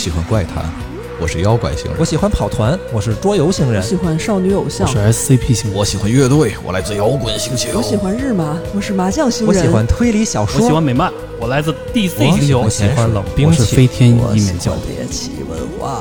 [0.00, 0.64] 喜欢怪谈，
[1.20, 1.94] 我是妖怪星人。
[1.98, 4.88] 我；喜欢跑团，我是桌游星人；我喜欢少女偶像。
[4.88, 9.54] 我，是 SCP 型，我喜欢乐队，我来自摇滚星球；我喜欢日麻，我是麻将星人。
[9.54, 10.58] 我喜欢推理小说。
[10.62, 12.60] 我；喜欢美漫，我来自 DC 我星球。
[12.60, 12.70] 我。
[12.70, 16.00] 喜欢冷兵我是器飞天一面教欢猎奇文化。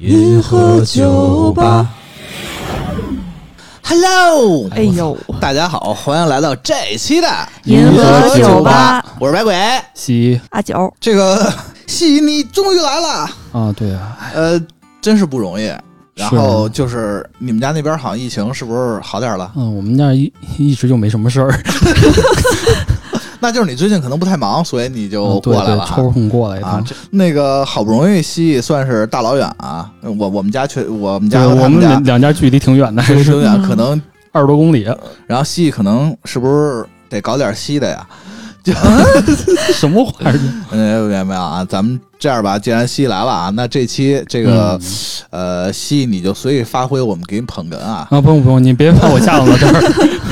[0.00, 1.88] 银河酒吧。
[3.82, 7.28] Hello，哎呦，大家好，欢迎来到这一期的
[7.64, 9.56] 银河酒吧，我是白鬼。
[9.94, 10.38] 西。
[10.50, 11.50] 阿九，这个
[11.86, 14.60] 戏你终于来了，啊，对啊，呃，
[15.00, 15.70] 真是不容易。
[16.16, 19.50] 然后就是你们家那边好像疫情是不是好点了？
[19.56, 21.52] 嗯，我们那儿一一直就没什么事儿，
[23.40, 25.96] 那就是你最近可能不太忙，所以你就过来了哈。
[25.96, 26.84] 抽空过来一啊，趟。
[26.84, 34.86] 这那个好不容易西算是大老远啊，我我们家确我们对，家我们他家两两家距离挺远的，挺远，嗯可能 二十多公里，
[35.26, 38.06] 然后西可能是不是得搞点西的呀？
[39.74, 40.40] 什么玩意儿？
[40.70, 41.64] 嗯，没有没有啊？
[41.68, 44.80] 咱们这样吧，既然西来了啊，那这期这个、
[45.30, 48.06] 呃西你就随意发挥，我们给你捧哏啊。
[48.10, 49.82] 啊，不用不用，你别把我吓到了这儿。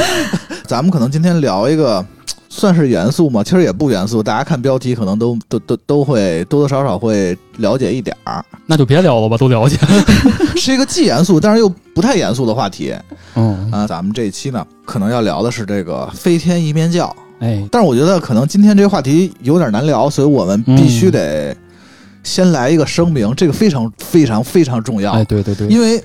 [0.66, 2.02] 咱们可能今天聊一个
[2.48, 3.42] 算是严肃吗？
[3.44, 9.76] 其实也不严肃，大家看标题可能都都都都会多多少少会了解一点儿，那就别聊了吧，都了解。
[10.56, 12.94] 是一个既严肃但是又不太严肃的话题
[13.34, 13.86] 嗯，啊。
[13.86, 21.54] 咱们这一期呢，可能要聊的是这个飞天一面教，哎，但是我觉得可能今天这个话题有点难聊，所以我们必须得
[22.22, 25.10] 先来一个声明，这个非常非常非常重要。
[25.12, 26.00] 哎，对对对，因为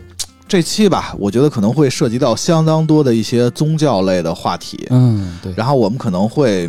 [0.48, 6.68] 这期吧，我觉得可能会涉及到相当多的一些宗教类的话题，嗯，对，然后我们可能会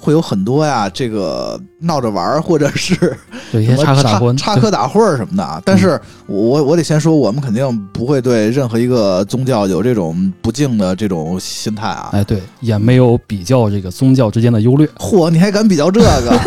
[0.00, 2.94] 会有很多呀，这个闹着玩儿，或者是
[3.52, 5.60] 有些插科打诨，插科打诨儿什么的啊。
[5.64, 12.10] 但是我我得先说，我们肯定不会对任何一个宗教有这种不敬的这种心态啊。
[12.12, 14.86] 哎，对，也没有比较这个宗教之间的优劣。
[14.96, 16.40] 嚯，你还敢比较这个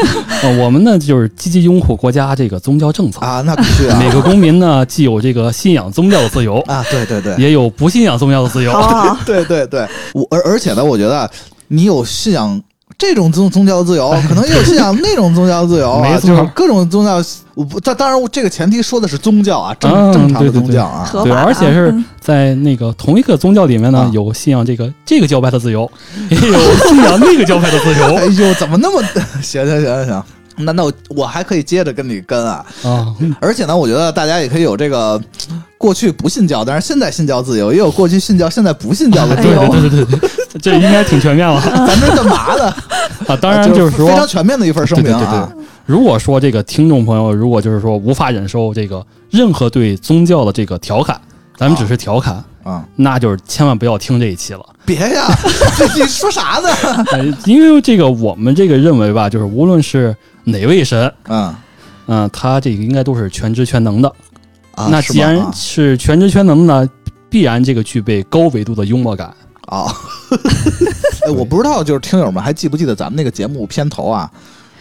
[0.43, 3.19] 呃， 我们呢就是积极拥护国家这个宗教政策。
[3.19, 3.41] 啊？
[3.41, 3.97] 那必须啊！
[3.99, 8.71] 每个公民呢，既有这个信仰宗教的自由，啊，对对对，也有不信仰宗教的自由。
[8.71, 11.29] 好，对对对，我而而且呢，我觉得
[11.67, 12.61] 你有信仰
[13.01, 17.19] 这种宗宗教自由，可能也有信仰那种宗教自由啊， 没错就是各种宗教。
[17.55, 21.09] 我不，当当然，这个前提说的是宗教啊，正、嗯正常的宗教啊。
[21.11, 25.91] 对，而且是嗯在那个同一个宗教里面呢啊，有信仰这个这个教派的自由，
[26.29, 29.01] 也有信仰那个教派的自由 哎呦，怎么那么
[29.41, 30.23] 行行行行？
[30.57, 33.07] 那那我我还可以接着跟你跟啊，啊。
[33.39, 35.19] 而且呢，我觉得大家也可以有这个
[35.81, 39.67] 过去不信教，但是现在信教自由，也有过去信教现在不信教的自对由。
[39.69, 40.29] 对对对对，
[40.61, 42.65] 这应该挺全面了咱这干嘛的？
[43.27, 43.35] 啊。
[43.41, 45.51] 当然就是说非，常全面的一份声明对对对啊。
[45.51, 51.19] 对，如果说这个听众朋友如果就是说无法忍受这个任何对宗教的这个调侃，
[51.57, 54.63] 咱们只是调侃，啊，那就是千万不要听这一期了。
[54.85, 55.25] 别呀，
[55.95, 56.69] 你说啥呢？
[57.11, 61.55] 呃因为这个我们这个认为吧，就是无论是哪位神，嗯
[62.05, 64.13] 嗯、他这个应该都是全知全能的。
[64.75, 66.87] 啊，那既然是吗啊是全知全能呢，
[67.29, 69.33] 必然这个具备高维度的幽默感。
[69.67, 69.85] 啊，
[71.25, 74.29] 哎，我不知道，就是听友们还记不记得咱们那个节目片头啊？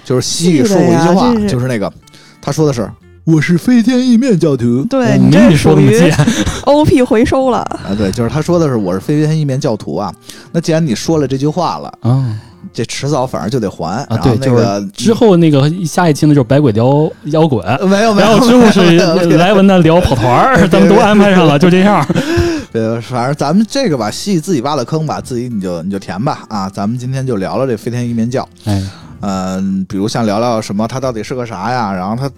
[0.05, 1.93] 就是西里说过一句话就是那个
[2.41, 2.91] 他说的是
[3.25, 6.11] “我是飞天意面教徒对我你这属于，
[6.65, 10.13] OP 回收了，”啊，对，就是他说的是“我是飞天意面教徒”啊。
[10.51, 12.41] 那既然你说了这句话了，啊
[12.73, 14.03] 这迟早反正就得还。
[14.09, 14.19] 啊！
[14.23, 22.07] 对，就那个是之后那个下一期呢，就是百鬼聊摇滚，呃没有没有，然后之后是没有没有莱文的聊跑团儿， 咱们都安排上了，就这样。
[22.73, 26.71] 呃，反正咱们这个吧，戏自己挖的坑吧，自己你就你就填吧啊。
[26.71, 28.49] 咱们今天就聊聊这飞天一面教。
[28.65, 28.83] 哎，
[29.21, 31.93] 嗯，比如像聊聊什么，它到底是个啥呀？
[31.93, 32.31] 然后它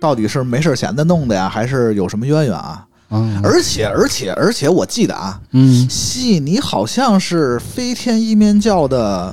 [0.00, 2.82] 到底是没事闲的弄的呀，还是有什么渊源啊？
[3.10, 9.32] 嗯而且，而且，而且，我记得啊，嗯，戏你好像是飞天一面教的，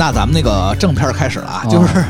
[0.00, 2.02] 那咱们那个正片开始了啊，哦就是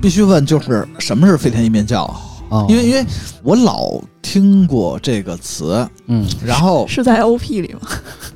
[0.00, 2.02] 必须问，就是什么是飞天一面教？
[2.48, 3.04] 啊，因为因为
[3.42, 7.80] 我老听过这个词，嗯，然后是在 OP 里吗？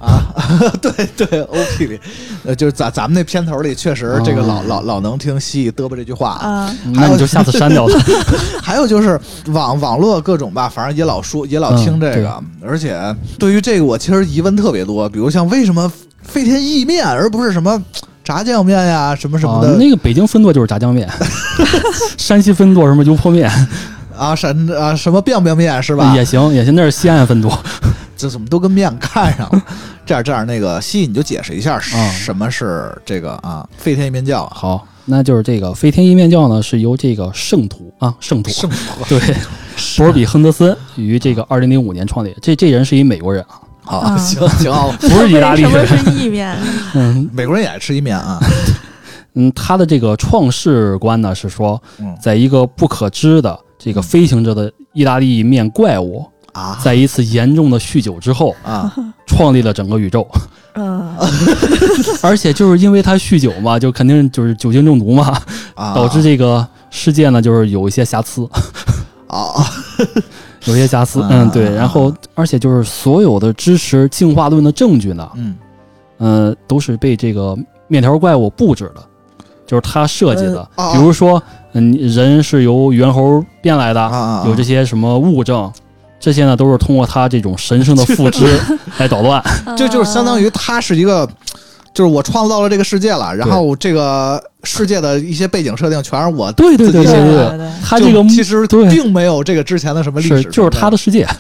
[0.01, 0.35] 啊，
[0.83, 2.01] 对对，OP 里，
[2.45, 6.31] 呃，就是咱咱们那片头里确实这个老、哦老老能听西嘚啵这句话。
[6.31, 7.97] 啊，那你就下次删掉它。
[8.61, 9.21] 还有就是
[9.53, 15.89] 网网络各种吧，反正也老说也老听这个，而且对于这个我其实疑问特别多，比如像为什么
[16.23, 17.81] 飞天意面而不是什么
[18.29, 21.09] 炸酱面呀，什么什么的啊，那个北京分舵就是炸酱面，
[22.19, 23.51] 山西分舵什么油泼面。
[24.15, 24.47] 啊什
[24.79, 26.15] 啊什么 biang biang 面是吧？
[26.15, 27.59] 也行也行，那是西安分舵。
[28.19, 29.63] 这怎么都跟面看上了？
[30.05, 34.53] 这 样这样，那个西，你就解释一下啊什么是这个啊飞天一面教啊？
[34.55, 39.19] 好，那就是这个飞天一面教呢，是由这个圣徒啊圣徒圣徒对
[39.97, 42.37] 博尔比亨德森于这个二零零五年创立。
[42.43, 46.15] 这这人是一美国人啊，好，啊行行啊，不是意大利 为什么人。
[46.15, 46.57] 是意面？
[46.95, 48.39] 嗯美国人也爱吃意面啊。
[49.35, 58.93] 嗯，他的这个创世观呢是说，嗯在一个不可知的这个飞行着的意大利面怪物，啊在一次严重的酗酒之后，啊
[59.27, 60.27] 创立了整个宇宙。
[60.75, 61.17] 嗯，
[62.23, 65.37] 而且就是因为他酗酒嘛，就肯定就是酒精中毒嘛，
[65.75, 65.93] 啊！
[65.95, 68.49] 导致这个世界呢就是有一些瑕疵，
[69.27, 69.55] 啊
[70.65, 71.21] 有一些瑕疵。
[71.23, 71.75] 啊嗯，对。
[71.75, 75.57] 然后，而且就是所有的支持进化论的证据呢，嗯
[76.19, 77.57] 呃，都是被这个
[77.87, 79.03] 面条怪物布置的，
[79.67, 80.69] 就是他设计的。
[80.93, 81.41] 比如说，
[81.73, 84.43] 嗯，人是由猿猴变来的！
[84.47, 85.71] 有这些什么物证，
[86.19, 88.59] 这些呢都是通过他这种神圣的复制
[88.99, 89.43] 来捣乱。
[89.77, 91.25] 这就是相当于他是一个，
[91.95, 101.27] 就是我创造了这个世界了，然后这个世界的一些背景设定全是我对对对自己对对写的，他这个就其实并没有这个之前的什么历史，是就是他的世界。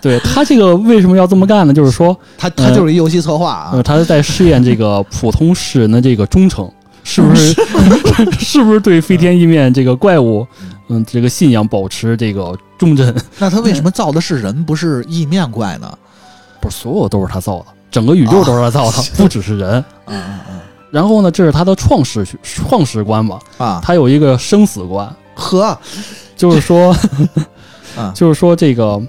[0.00, 1.72] 对他这个为什么要这么干呢？
[1.72, 6.70] 就是说， 他他就是一游戏策划呃，啊，他是在试验这个普通世人的这个忠诚，
[7.02, 7.54] 是不是
[8.38, 10.46] 是不是对飞天意面这个怪物，
[10.88, 13.14] 嗯，这个信仰保持这个忠贞？
[13.38, 15.90] 那他为什么造的是人，不是意面怪呢？
[16.60, 19.82] 不是所有都是他造的，整个宇宙都是他造的，不只是人。
[20.06, 20.60] 嗯嗯嗯
[20.94, 25.76] 然后呢，这是他的创始创始观嘛，嗯啊，他有一个生死观，呵，
[26.36, 26.96] 就是说
[27.98, 29.02] 啊，就是说这个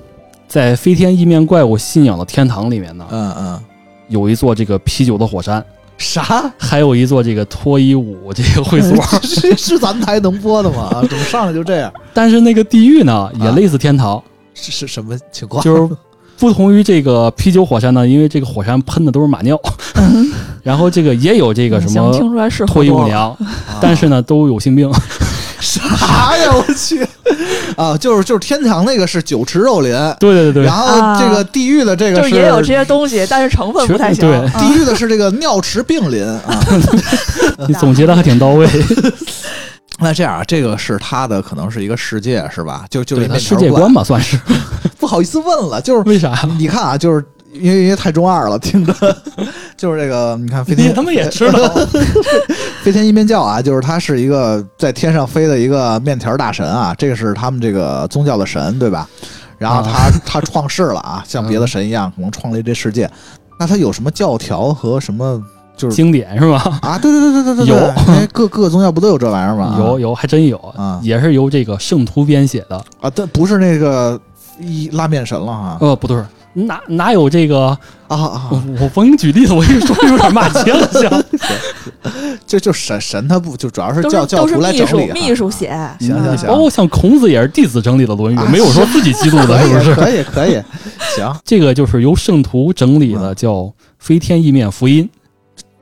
[0.47, 3.59] 在飞天意面怪物信仰的天堂里面呢，嗯嗯，
[4.07, 5.63] 有一座这个啤酒的火山，
[5.99, 6.51] 啥？
[6.57, 8.99] 还有一座这个脱衣舞这个会所。
[9.21, 10.89] 是是咱们台能播的吗？
[10.91, 11.93] 啊，怎么上来就这样？
[12.15, 14.19] 但是那个地狱呢，也啊类似天堂，
[14.55, 15.63] 是是什么情况？
[15.63, 15.95] 就是
[16.39, 19.55] 不同于这个啤酒火山呢，因为这个火山喷的都是马尿，
[20.65, 23.37] 然后这个也有这个什行，么听出来是脱衣舞娘，
[23.79, 24.91] 但是呢都有性病。
[25.61, 26.51] 啥呀？
[26.53, 27.07] 我去！
[27.77, 34.21] 啊，就是就是天堂那个是酒池肉林，对对对对然，后这个地狱的这个就是也有这些东西，但是成分不太行。
[34.27, 36.41] 对啊地狱的是这个尿池病林啊。
[37.67, 38.67] 你总结的还挺到位。
[39.99, 42.85] 那这样啊，这个是他的可能是一个世界是吧？
[42.89, 44.39] 就就是他世界观吧，算是。
[44.99, 46.49] 不好意思问了，就是为啥呀？
[46.57, 47.23] 你看啊，就是
[47.59, 48.93] 因为因为太中二了，听着
[49.77, 51.69] 就是这个，你看飞天你他妈也知道？
[52.83, 59.07] 飞天一面教啊，就是他是一个在天上飞的一个面条大神啊，这个是他们这个宗教的神，对吧？
[59.57, 63.09] 然后他、他创世了啊， 像别的神一样，可能创立这世界。
[63.57, 65.41] 那他有什么教条和什么
[65.77, 66.77] 就是经典是吧？
[66.81, 66.99] 啊？
[66.99, 69.75] 对对对对对对，有对因为各各个宗教不都有这玩意儿吗？
[69.79, 72.75] 有有，还真有啊也是由这个圣徒编写的。
[72.99, 74.19] 啊，但不是那个
[74.59, 76.21] 一拉面神了哈呃，不对，
[76.55, 77.77] 哪哪有这个？
[78.07, 78.91] 啊啊我！
[78.93, 81.23] 我你举例子，我跟你说有点骂街了，行。
[82.45, 85.69] 就就神神他不就主要是教教徒来整理啊秘书写，
[85.99, 89.95] 行行行包括像孔子也是弟子整理的《论语》，没有说自己记录的，是不是？
[89.95, 90.61] 可以可以，
[91.15, 93.53] 行，这个就是由圣徒整理的，叫
[93.97, 95.09] 《飞天意面福音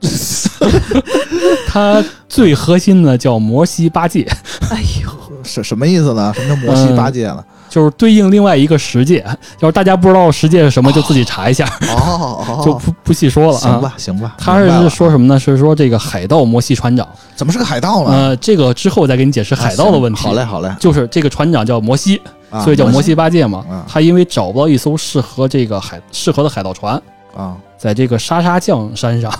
[1.66, 4.26] 它最核心的叫摩西八戒，
[4.70, 5.10] 哎呦，
[5.42, 6.32] 什什么意思呢？
[6.34, 7.44] 什么叫摩西八戒呢？
[7.74, 9.18] 就是对应另外一个十界。
[9.58, 13.58] 要是大家不知道十界是什么，就自己查一下，哦 哦， 就不不细说了啊。
[13.58, 14.34] 行吧行吧。
[14.38, 15.36] 他是说什么呢？
[15.40, 17.04] 是说这个海盗摩西船长。
[17.34, 18.10] 怎么是个海盗呢？
[18.12, 20.20] 呃，这个之后再给你解释海盗的问题。
[20.20, 23.82] 啊好嘞好嘞，就是这个船长叫摩西，啊所以叫摩西八戒嘛嗯。
[23.88, 26.94] 他因为找不到一艘适合这个海适合的海盗船，
[27.36, 29.32] 啊，在这个沙沙酱山上，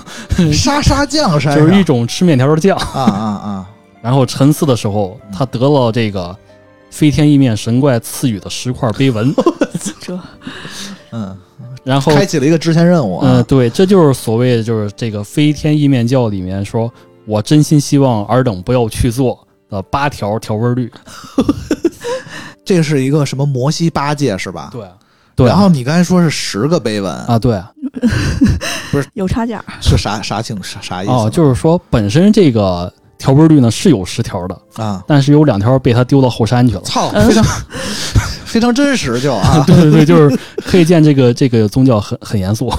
[0.53, 3.01] 沙沙酱山就是一种吃面条的酱啊。
[3.01, 3.67] 啊啊
[4.03, 6.37] 然后沉思的时候，他得了这个
[6.95, 9.35] 飞天意面神怪赐予的十块碑文，
[10.01, 10.25] 这啊，
[11.11, 11.37] 嗯，
[11.83, 12.15] 然后。
[12.15, 13.45] 开启了一个支线任务嗯、啊。
[13.49, 16.89] 对，这就是所谓的就是这个飞天意面教里面说，
[17.27, 20.89] 我真心希望尔等不要去做的八条调味律。
[22.65, 24.71] 这是一个什么摩西八戒是吧？
[24.71, 24.87] 对，
[25.35, 25.47] 对。
[25.49, 27.61] 然后你刚才说是十个碑文，啊，对，
[28.93, 31.13] 不是有差价，是啥啥情啥啥意思？
[31.13, 36.81] 哦，就是说本身这个调味律呢是有十条的，啊，但是有两条被他丢到后山去了。
[36.83, 37.27] 操，嗯。
[37.29, 37.45] 非常
[38.45, 42.73] 非常真实就啊， 对对对，就是可以见这个这个宗教很很严肃，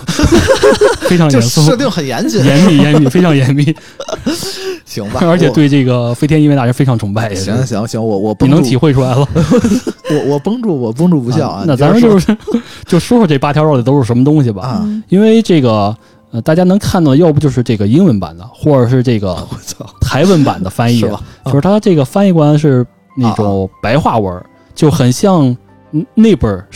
[1.10, 3.76] 非常严肃，设定很严谨，严密严密，非常严密，
[4.86, 5.20] 行吧？
[5.24, 9.28] 而且对这个飞天因为大人非常崇拜，行行行，我我你能体会出来了。
[9.36, 11.66] 我我绷住，我绷住不笑啊。
[11.68, 12.38] 那咱们就是
[12.86, 15.94] 就说说这八条到底都是什么东西吧，因为这个
[16.36, 25.46] 呃，大家能看到，要不就是这个英文版的， 或者是这个我操，台文版的翻译是吧，就是它这个翻译官是那种白话文儿，就很像
[25.92, 26.68] 嗯那本儿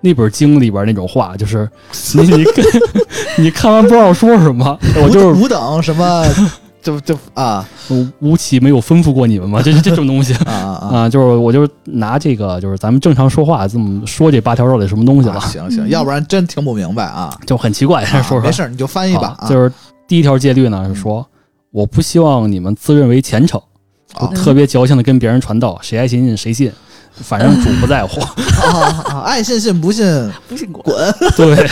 [0.00, 1.70] 那本经里边那种话，就是
[2.14, 2.64] 你你看
[3.38, 6.26] 你看完不知道说什么，我就是五等什么，
[6.84, 7.66] 就就啊
[8.20, 9.60] 吴起没有吩咐过你们吗？
[9.60, 15.34] 这是这种东西 啊啊啊，就是我就是拿这个就是咱们正常说话这么说这八条到底什么东西啊！
[15.34, 17.34] 了，行行，要不然真听不明白啊。
[17.46, 19.34] 就很奇怪，啊说没事儿，你就翻译吧。
[19.38, 19.72] 啊就是
[20.06, 21.26] 第一条戒律呢是说，
[21.70, 23.58] 我不希望你们自认为虔诚，
[24.16, 26.70] 哦特别矫情的跟别人传道，谁爱信信谁信，
[27.14, 28.20] 反正主不在乎。
[28.20, 29.20] 啊 啊！
[29.20, 30.04] 爱信信不信
[30.48, 30.84] 不信滚。
[30.84, 31.14] 滚。
[31.36, 31.70] 对，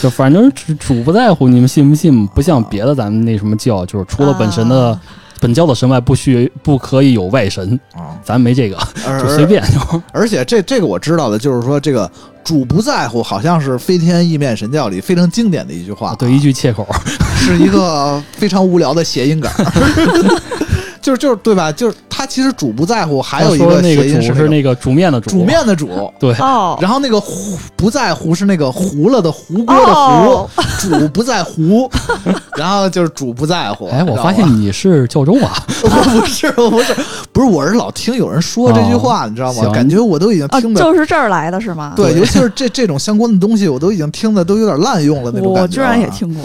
[0.00, 5.00] 就反正主主不在乎你们信不信，不像别的咱们那什么教，就是除了本神的、啊
[5.42, 8.78] 本教的神外，不许不可以有外神，啊，咱没这个，
[9.20, 9.44] 就随。
[9.44, 10.00] 便就。
[10.12, 12.08] 而且这这个我知道的，就是说这个
[12.44, 16.16] 主不在乎，好像是飞天意面神教里非常经典的一句话啊。
[16.16, 16.86] 对，一句切口，
[17.34, 20.38] 是一个非常无聊的谐音梗儿。
[21.02, 21.70] 就是就是对吧？
[21.72, 31.90] 就是他其实主不在乎，还有一个那个谐音是煮是那个煮面的煮，煮面的煮， 对，哦，然后那个糊不在乎是那个糊了的糊锅的哦糊，煮不在乎，
[32.56, 33.88] 然后就是主不在乎。
[33.88, 36.94] 哎，我发现你是教中啊， 我不是我不是
[37.32, 39.68] 不是，我是老听有人说这句话，你知道吗？
[39.74, 40.80] 感觉我都已经啊，听的。
[40.80, 41.94] 就是这儿来的是吗？
[41.96, 45.62] 对，尤其是这这种相关的东西，我都已经听的都有点滥用了那种感觉。
[45.62, 46.44] 我居然也，听过。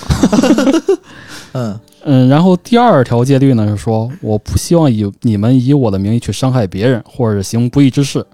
[1.53, 8.25] 嗯嗯，然后第二条戒律呢是说，我不希望以你们以我的名义去伤害别人，或者行不义之事，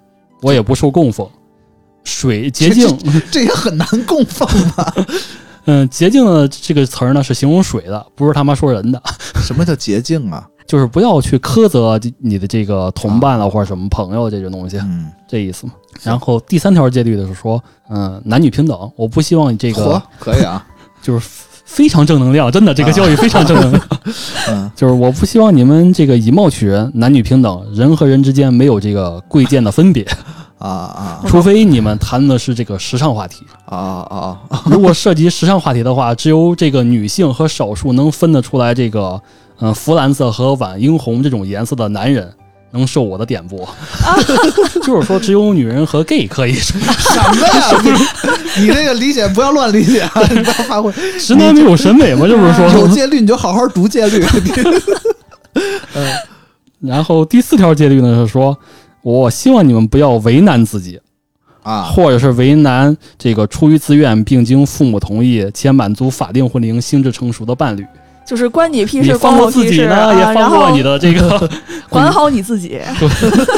[0.41, 1.27] 我也不受供奉。
[2.03, 2.87] 水洁净，
[3.31, 4.93] 这也很难供奉吧？
[5.65, 9.01] 嗯，洁净的这个词儿呢是形容水的，不是他妈说人的，
[9.41, 10.47] 什么叫洁净啊？
[10.67, 15.73] 就是不要去苛责你的这个同伴了或者什么朋友这种东西，嗯，这意思嘛。
[16.01, 20.65] 然后第三条戒律的是说，嗯，男女平等，我不希望你这个嚯，可以啊，
[21.01, 21.29] 就是
[21.65, 23.87] 非常正能量，真的这个教育非常正能量。
[24.49, 30.05] 嗯就是我不希望你们这个以貌取人，男女平等，人和人之间没有这个贵贱的分别，
[30.57, 33.45] 啊啊除非你们谈的是这个时尚话题。
[33.65, 34.61] 啊啊啊！
[34.69, 39.19] 如果涉及时尚话题的话，只有这个女性和少数能分得出来这个，
[39.59, 42.31] 嗯、弗兰色和晚樱红这种颜色的男人。
[42.73, 43.67] 能受我的点拨，
[44.83, 47.81] 就是说只有女人和 gay 可以，什么呀？
[48.57, 50.11] 你你这个理解不要乱理解啊！
[50.33, 50.91] 你不要发挥。
[51.19, 52.25] 直男没有审美吗？
[52.27, 52.87] 这不是有？
[52.87, 54.25] 戒律你就好好读戒律。
[55.93, 56.11] 嗯
[56.81, 58.57] 然后第四条戒律呢是说，
[59.03, 60.99] 我希望你们不要为难自己，
[61.61, 67.85] 啊，或者是为难这个出于自愿并经父母同意且满足法定婚龄、心智成熟的伴侣。
[68.25, 71.49] 就是关你屁事，关放过自我屁事己呢，也放过你的这个。
[71.89, 72.81] 管好你自己。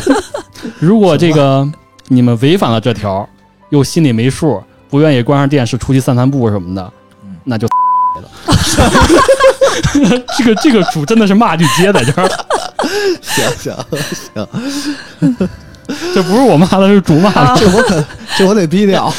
[0.80, 1.68] 如果这个
[2.08, 3.28] 你们违反了这条，
[3.70, 6.92] 又心里没数，不愿意关上电视出去散散步什么的
[7.24, 7.72] 嗯，那就了。
[10.38, 12.28] 这个这个主真的是骂句街在这儿，
[13.22, 13.74] 行行
[14.34, 15.50] 行，
[16.14, 17.42] 这不是我骂的，是主骂的。
[17.42, 18.04] 啊这我可
[18.38, 19.14] 这我得逼掉。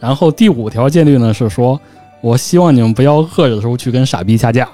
[0.00, 1.80] 然后第五条戒律呢是说，
[2.24, 4.66] 我希望你们不要饿着的时候去跟傻逼下架，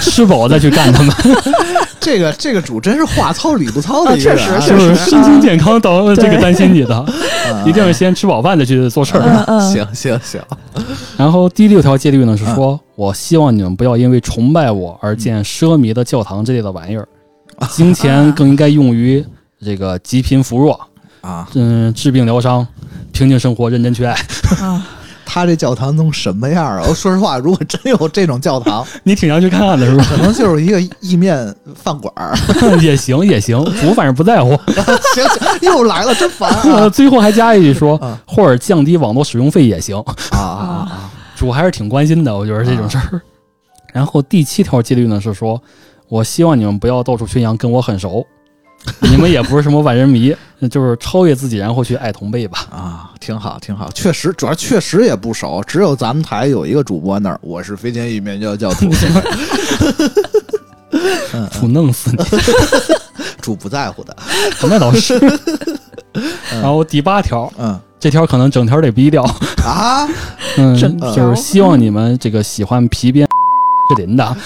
[0.00, 1.14] 吃饱再去干他们，
[2.00, 7.04] 这个这个主真是话糙理不糙的啊一个人啊，确实确就是身心健康等这个担心你的，啊。
[7.66, 9.60] 一定是先吃饱饭再去做事儿。
[9.60, 10.40] 行行行，
[11.18, 17.06] 然后第六条戒律呢是说，我希望你们不要因为崇拜我而建奢靡的教堂之类的玩意儿，
[17.70, 19.22] 金钱更应该用于
[19.62, 20.80] 这个济贫扶弱，
[21.20, 22.66] 啊，嗯，治病疗伤，
[23.12, 24.14] 平静生活，认真去爱。
[24.62, 24.86] 啊，
[25.34, 26.82] 他这教堂能什么样啊？
[26.86, 30.06] 我说实话，如果真有这种教堂， 你挺想去看看的是吧？
[30.08, 32.32] 可能就是一个意面饭馆儿。
[32.80, 34.50] 也行也行，主反正不在乎。
[35.12, 36.88] 行行，又来了，真烦！
[36.92, 39.96] 最后还加一句说啊，或者降低网络使用费也行。
[40.30, 41.10] 啊啊啊！
[41.34, 43.20] 主还是挺关心的，我觉得这种事儿。
[43.92, 45.60] 然后第七条戒律呢是说，
[46.08, 48.24] 我希望你们不要到处宣扬跟我很熟，
[49.10, 50.34] 你们也不是什么万人迷，
[50.70, 52.66] 就是超越自己，然后去爱同辈吧。
[52.70, 58.90] 啊，挺好，挺好，确实，主要确实也不熟，只有咱们台有一个主播那儿，我是飞天意面教教主，
[61.32, 62.24] 嗯， 主弄死你，
[63.40, 64.16] 主不在乎的，
[64.62, 65.18] 那倒是。
[66.52, 67.78] 然后第八条，嗯。
[68.00, 69.24] 这条可能整条得逼掉，
[69.64, 70.06] 啊，
[70.58, 73.26] 嗯，就是希望你们这个喜欢皮鞭
[73.88, 74.36] 是林的，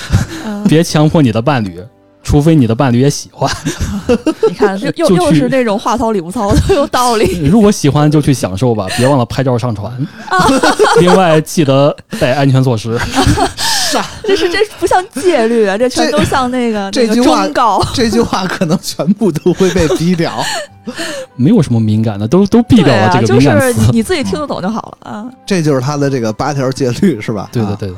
[0.46, 0.62] 嗯。
[0.68, 1.82] 别强迫你的伴侣，
[2.28, 3.50] 除非你的伴侣也喜欢。
[4.46, 7.38] 你看， 又又又是那种话糙理不糙的，有道理。
[7.48, 9.90] 如果喜欢就去享受吧，别忘了拍照上传。
[11.00, 13.00] 另外记得带安全措施。
[14.22, 17.82] 这是这不像戒律啊，这全都像那个那个这句话忠告。
[17.94, 20.30] 这句话可能全部都会被逼掉。
[21.34, 23.72] 没有什么敏感的，都都毙掉了啊，这个敏感是。
[23.80, 25.26] 你你自己听得懂就好了啊。
[25.46, 27.48] 这就是他的这个八条戒律，是吧？
[27.48, 27.96] 啊对对对，很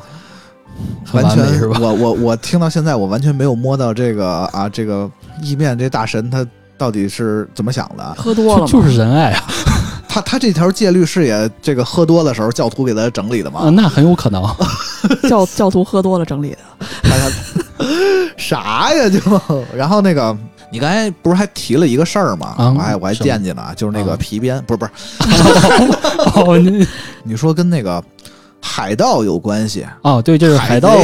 [1.13, 1.79] 完全是吧？
[1.81, 5.11] 我我我听到现在，我完全没有摸到这个啊，这个
[5.43, 6.47] 意面这大神他
[6.79, 8.15] 到底是怎么想的？
[8.17, 8.67] 喝多了？
[8.67, 9.45] 就就是仁爱啊，
[10.09, 13.61] 他他这条戒律是也这个喝多的时候教徒给他整理的吗？
[13.61, 14.43] 啊那很有可能。
[15.29, 16.59] 教教徒喝多了整理的。
[18.37, 19.65] 啥呀就？
[19.75, 20.37] 然后那个，
[20.71, 22.55] 你刚才不是还提了一个事儿吗？
[22.59, 24.91] 啊我还我还惦记呢，就是那个啊皮鞭，不是不是，
[26.37, 26.87] 哦，你
[27.23, 28.03] 你说跟那个
[28.81, 29.85] 海盗有关系？
[30.01, 30.97] 哦，对，这是海盗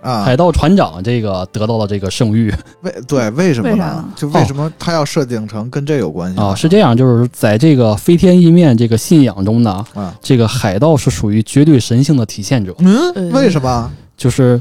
[0.00, 4.02] 啊，海盗船长这个得到了这个圣谕为对为什么呢？
[4.08, 4.12] 为？
[4.16, 6.46] 就为什么他要设定成跟这有关系呢？
[6.46, 13.90] 啊，是这样，就是在这个飞天意面这个信仰中呢，啊，这个海盗是属于绝对神性的体现者，嗯，嗯为什么？
[14.16, 14.58] 就是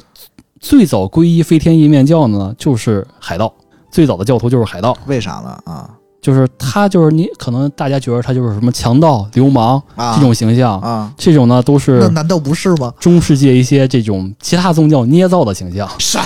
[0.59, 3.53] 最早皈依飞天意面教呢，就是海盗，
[3.89, 5.57] 最早的教徒就是海盗，为啥呢？
[5.63, 5.89] 啊
[6.21, 12.93] 就是他就是你可能大家觉得他就是什么强盗、流氓啊，这种形象，啊，这种呢都那是难道不是吗？
[12.99, 15.89] 中世纪一些这种其他宗教捏造的形象。
[15.99, 16.19] 什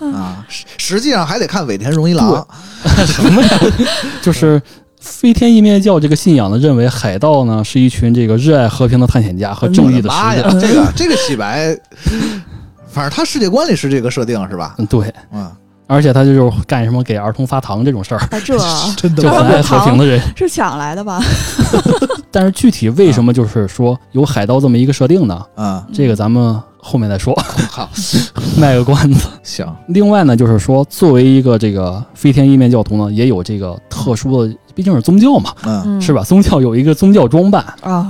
[0.00, 0.44] 么啊？
[0.48, 2.46] 实实际上还得看尾田荣一郎
[3.06, 3.48] 什么呀
[4.22, 4.62] 就是
[5.00, 10.22] 飞天意面教这个信仰呢，认为海盗呢是一群这个热爱和平的探险家和正义的使者。
[10.22, 11.76] 妈呀，这个这个洗白，
[12.88, 14.74] 反正他世界观里是这个设定是吧？
[14.78, 15.50] 嗯，对，嗯，
[15.86, 18.58] 而且他就是干什么给儿童发糖这种事儿，啊，这
[19.08, 20.20] 真的吗就很爱和平的人。
[20.36, 21.20] 是抢来的吧？
[22.30, 25.40] 但是具体为什么就是说有海盗这么一个设定呢？
[25.56, 27.34] 嗯，这个咱们后面再说，
[27.70, 27.88] 好，
[28.58, 29.28] 卖个关子。
[29.42, 36.22] 行，另外呢，就是说作为一个这个飞天意面教徒呢，也有这个特殊的，毕竟是宗教嘛，嗯嗯，是吧？
[36.22, 38.06] 宗教有一个宗教装扮，啊，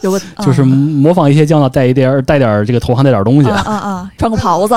[0.00, 3.50] 有个 就是模仿一些将呢带一点儿带点儿这个头上带点儿东西。
[3.50, 4.74] 啊啊啊，穿个袍子，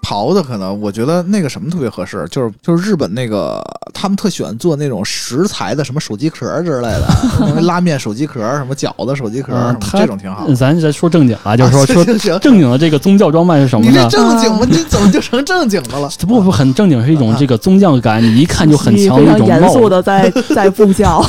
[0.00, 3.62] 袍子可能我觉得那个什么特别合适，就是就是日本那个
[3.92, 9.52] 他们特喜欢做那种食材的什么手机壳之类的， 拉面手机壳，什么饺子手机壳，
[9.92, 10.72] 这种挺好咱。
[10.72, 14.08] 咱再说正经啊，就是说 啊说正经的这个宗教装扮是什么你这呢？
[14.08, 14.66] 正经吗？
[14.70, 16.08] 你怎么就成正经的了？
[16.26, 21.24] 不不很正经，是一种这个宗教感，你一看就很强的一非常严种帽子，肃的在在布教，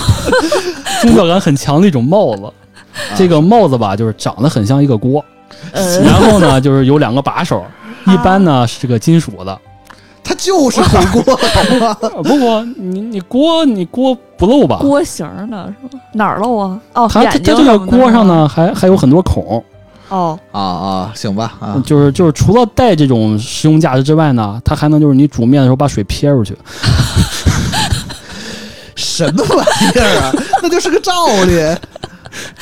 [1.01, 2.43] 宗教感很强的一种帽子。
[3.17, 5.23] 这个帽子吧，就是长得很像一个锅，
[5.71, 7.65] 呃，然后呢，就是有两个把手，
[8.05, 9.59] 一般呢是这个金属的。
[10.23, 11.35] 它就是火锅，
[12.23, 14.77] 不不，你你锅你锅不漏吧？
[14.79, 15.99] 锅型的是吧？
[16.13, 16.79] 哪儿漏啊？
[16.93, 18.25] 哦，它它这个锅上？
[18.27, 19.61] 呢还还有很多孔，
[20.09, 26.55] 哦，啊啊，行吧啊，就是就是除了带这种实用价值之外呢，它还能就是你煮面的时候把水撇出去。
[29.13, 30.33] 什么玩意儿啊？
[30.61, 31.77] 那就是个罩里。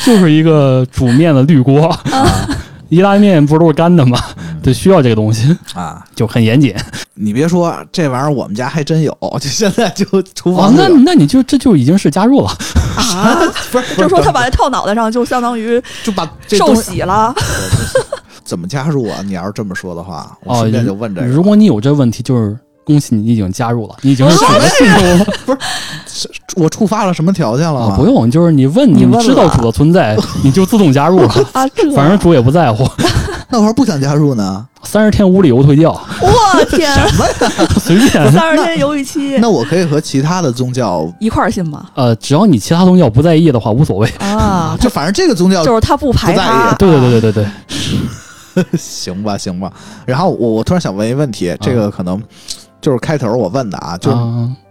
[0.03, 1.87] 就是一个煮面的滤锅。
[1.87, 2.47] 啊
[2.89, 4.19] 意大利面不是都是干的吗？
[4.61, 6.75] 得需要这个东西，啊，就很严谨。
[7.13, 12.49] 你别说这玩意儿，我们家还真有，就现在就厨哦那房就有那你就这就已经是加入了。
[12.97, 13.39] 啊，
[13.71, 17.33] 不是， 就是说他把它套脑袋上，就相当于就把这受洗了。
[18.43, 19.21] 怎么加入啊？
[19.23, 21.27] 你要是这么说的话，我哦顺便就问这个。
[21.27, 25.57] 如果你有这问题，就是恭喜你你已经加入了，你已经是什么呀信徒了。
[26.55, 31.29] 我触发了什么条件了啊，不用，就是你问你知道主的存在， 你就自动加入了。
[31.53, 32.87] 啊，这反正主也不在乎。
[33.49, 34.65] 那我要是不想加入呢？
[34.83, 35.91] 三十天无理由退教，
[36.21, 38.31] 我天，什么呀 随便。
[38.31, 41.85] 三十天犹豫期那我可以和其他的宗教，一块儿信吗？
[41.95, 44.09] 呃，只要你其他宗教不在意的话，无所谓。
[44.19, 47.45] 啊，就反正这个宗教就是他不排不在他意，对对对对对
[48.55, 49.71] 对，行吧行吧。
[50.05, 52.21] 然后我我突然想问一个问题，这个可能
[52.81, 54.11] 就是开头我问的啊，就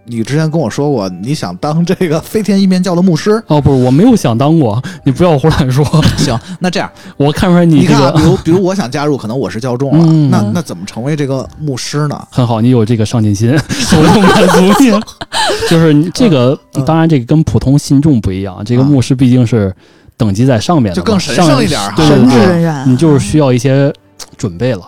[0.05, 3.41] 你之前跟我说过你想当这个飞天一面教的牧师。
[3.47, 5.85] 哦，不是，我没有想当过，你不要胡乱说。
[6.19, 12.21] 行，那这样我看出来这你看啊，比如比如我想加入，可能我是教众了，嗯那那怎么成为这个牧师呢？
[12.31, 13.51] 很好，你有这个上进心，
[13.93, 14.91] 我能满足你。
[15.71, 19.73] 就是你这个，嗯当然这个跟普通信众不一样，这个啊牧师毕竟是
[20.17, 23.93] 等级在上面的，就更神圣一点儿哈神对对对，职人员，你就是需要一些
[24.37, 24.83] 准备了。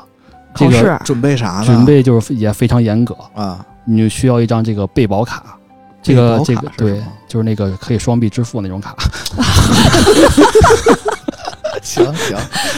[0.55, 0.99] 这个考试。
[1.05, 1.65] 准备啥呢？
[1.67, 5.43] 准备就是也非常严格，啊，你就需要一张这个备保卡。
[6.03, 8.97] 这个这个对就是那个可以双币支付那种卡。
[11.81, 12.37] 行行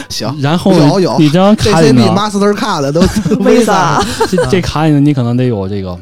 [0.09, 1.17] 行，然后有有。
[1.19, 5.97] 你这张卡里呢、， Master Card 都 Visa 这这卡里呢，你可能得有这个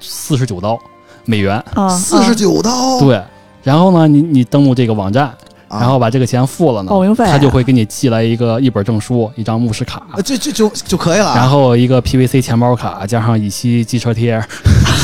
[0.00, 0.78] 四十九刀
[1.24, 1.62] 美元。
[1.74, 3.22] 啊，四十九刀，对，
[3.62, 5.34] 然后呢，你你登录这个网站，啊，
[5.70, 11.32] 然后把这个钱付了呢，报名费他就会给你寄来一个一本证书，一张牧师卡，啊这这就就可以了。
[11.36, 14.36] 然后一个 PVC 钱包卡，加上乙烯机车贴。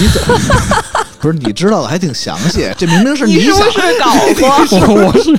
[0.01, 0.39] 你怎么
[1.21, 2.69] 不是你知道的还挺详细？
[2.77, 4.13] 这明明是你是想不是搞
[4.79, 4.95] 过？
[4.95, 5.39] 我 我是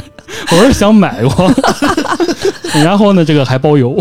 [0.51, 1.51] 我是想买过，
[2.83, 3.97] 然后呢，这个还包邮，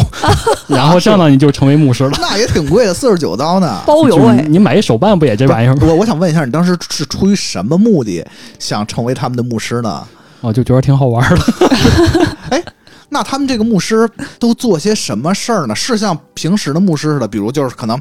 [0.66, 2.12] 然后这样呢，你就成为牧师了。
[2.20, 3.80] 那也挺贵的，四十九刀呢。
[3.84, 5.82] 包邮哎，你买一手办不也这玩意儿吗？
[5.86, 8.26] 我我想问一下，你当时是出于什么目的
[8.58, 10.02] 想成为他们的牧师呢？
[10.40, 11.40] 我就觉得挺好玩的。
[12.50, 12.62] 哎
[13.08, 14.06] 那他们这个牧师
[14.40, 15.74] 都做些什么事儿呢？
[15.74, 17.98] 是像平时的牧师似的，比如就是可能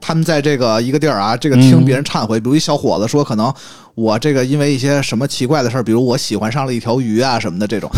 [0.00, 3.54] 他们在这个一个地儿啊，这个听嗯别人忏悔，比如一小伙子说，可能
[3.94, 7.88] 我这个因为一些什么奇怪的事儿，比如我喜欢上了一条鱼啊什么的这种。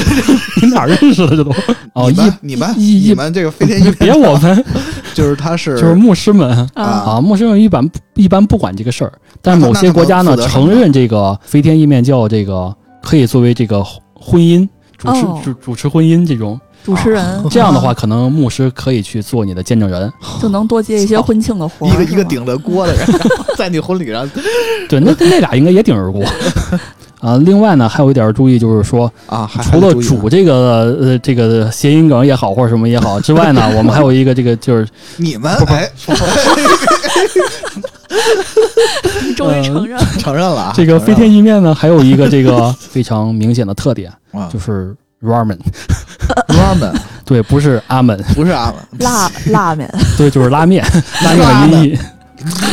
[0.60, 1.50] 你哪儿认识的这都？
[1.94, 4.64] 哦，你们一你们一你们这个飞天一面别我们，
[5.14, 13.82] 就是他是 就是牧师们啊，啊，牧师们一般一般不管这个事儿，但是某些国家呢承认这个飞天意面教这个可以作为这个
[14.14, 15.40] 婚姻主持哦。
[15.44, 17.42] 主主持婚姻这种，主持人。
[17.50, 20.12] 这样的话，可能牧师可以去做你的见证人。
[20.40, 23.06] 就能多接一些婚庆的活，一个一个顶着锅的人，
[23.58, 24.28] 在你婚礼上。
[24.88, 26.24] 对，那那俩应该也顶着锅。
[27.20, 35.88] 啊，另外呢，还有一点注意，就是说，啊，除了主，这个呃这个谐音梗也好，或者什么也好之外呢，我们还有一个这个就是你们哎
[39.36, 44.12] 终于承认了， 承认了啊， 这个飞天意面呢，还有一个这个非常明显的特点，
[44.52, 46.92] 就是 ramen，，ramen
[47.24, 48.74] 对，不是阿门，不是阿门。
[48.98, 50.84] 辣辣面，对，就是拉面，
[51.24, 51.98] 拉面的音译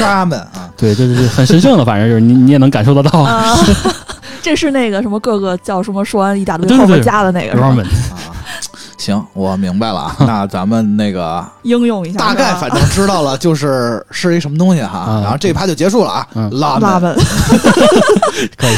[0.01, 3.19] ，，ramen 啊，对，这是很神圣的，反正就是你你也能感受得到。
[3.19, 3.55] 啊，
[4.41, 6.87] 这是那个什么各个叫什么说完一大堆对对对。
[6.87, 8.33] 后面加的那个 ramen，啊，
[8.99, 10.15] 行，我明白了啊。
[10.19, 14.99] 那 咱们那个应用一下，大概反正知道了，就是是一什么东西哈。
[14.99, 16.27] 啊然后这一趴就结束了啊。
[16.35, 17.15] 嗯拉辣面，们
[18.57, 18.75] 可以。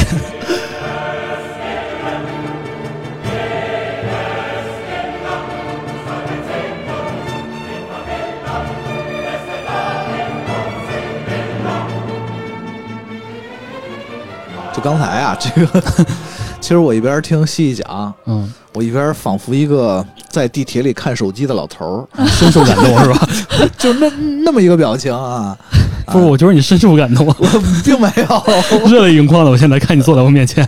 [14.73, 16.30] 就刚才啊，这个其
[16.71, 23.29] 实我一边听西西讲，嗯，我一边仿佛一个在地铁里看手机的老头儿深受感动是吧？
[23.77, 24.09] 就那
[24.43, 25.57] 那么一个表情啊。
[26.07, 27.45] 不是，我觉得你深受感动， 我
[27.85, 28.43] 并没有，
[28.89, 29.51] 热泪盈眶的。
[29.51, 30.67] 我现在看你坐在我面前，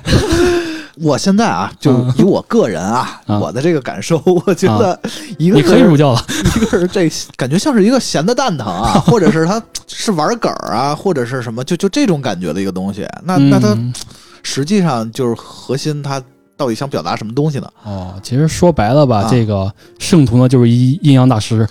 [1.01, 4.97] 我现在啊，就嗯以我个人啊，啊我的这个感受，我觉得
[5.37, 6.23] 一个你可以入教了。
[6.55, 13.05] 一个是这感觉像是一个闲的蛋疼啊，或者是他是玩梗儿啊，或者是什么，就就这种感觉的一个东西。
[13.23, 13.91] 那那他嗯
[14.43, 16.21] 实际上就是核心，他
[16.55, 17.67] 到底想表达什么东西呢？
[17.83, 19.27] 哦，其实说白了吧，啊。
[19.29, 21.61] 这个圣徒呢就是一阴阳大师，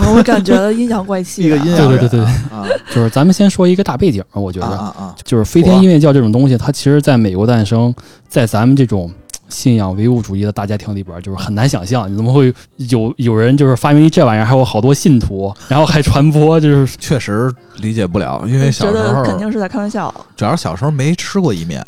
[0.00, 4.66] 啊 我感觉阴阳怪气的，一个阴阳人对对对对啊就是咱们先说一个大背景，我觉得。
[4.66, 5.16] 啊啊啊！
[5.24, 7.94] 就是飞天音乐教这种东西，它其实在美国诞生，
[8.28, 9.10] 在咱们这种
[9.52, 20.12] 信仰唯物主义的大家庭里边，就是很难想象，你怎么会有有人就是发明一这玩意儿，还有好多信徒，然后还传播，就是确实理解不了，因为小时候肯定是在开玩笑。
[20.36, 21.84] 主要是小时候没吃过意面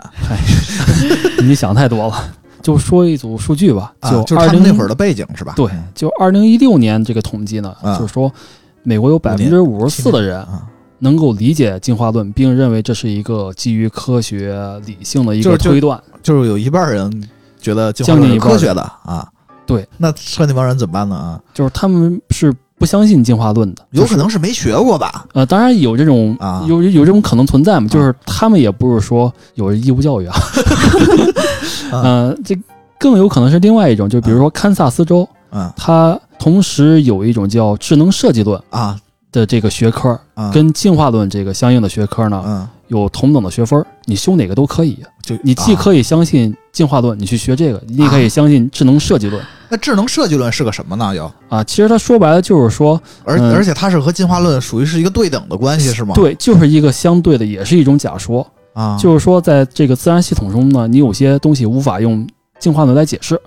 [1.42, 2.34] 你想太多了。
[2.62, 5.52] 就说一组数据吧，啊，就就是他们那会儿的背景是吧？
[5.54, 8.32] 对，就二零一六年这个统计呢，啊就是说
[8.82, 10.62] 美国有百分之五十四的人啊，
[11.00, 16.02] 能够理解进化论，并认为这是一个基于科学理性的一个推断。
[16.22, 17.28] 就是有一半人
[17.64, 19.26] 觉得进化将近一半论是科学的啊。
[19.66, 21.16] 对，那剩那帮人怎么办呢？
[21.16, 25.24] 啊，就是他们是不相信进化论的，有可能是没学过吧？
[25.32, 26.62] 呃，当然有这种啊。
[26.68, 30.36] 有有这种可能存在嘛，就是他们也不是说有义务教育啊，
[31.90, 31.96] 啊。
[32.02, 32.54] 呃，这
[33.00, 39.00] 更有可能是另外一种，就比如说堪萨斯州，嗯它同时有一种叫智能设计论啊。
[39.32, 44.98] 的这个学科，啊，跟进化论这个相应的学科呢嗯，有同等的学分，你修哪个都可以。
[45.22, 51.14] 就你既啊可以相信进化论，你去学这个；你也可以相信智能设计论 那智能设计论是个什么呢？
[51.14, 51.64] 又啊。
[51.64, 56.14] 其实它说白了就是说，而、嗯而且它是和进化论属于是一个对等的关系，是吗？
[56.14, 58.46] 对，就是一个相对的，也是一种假说。
[58.74, 62.26] 啊，就是说，在这个自然系统中呢，你有些东西无法用
[62.58, 63.40] 进化论来解释。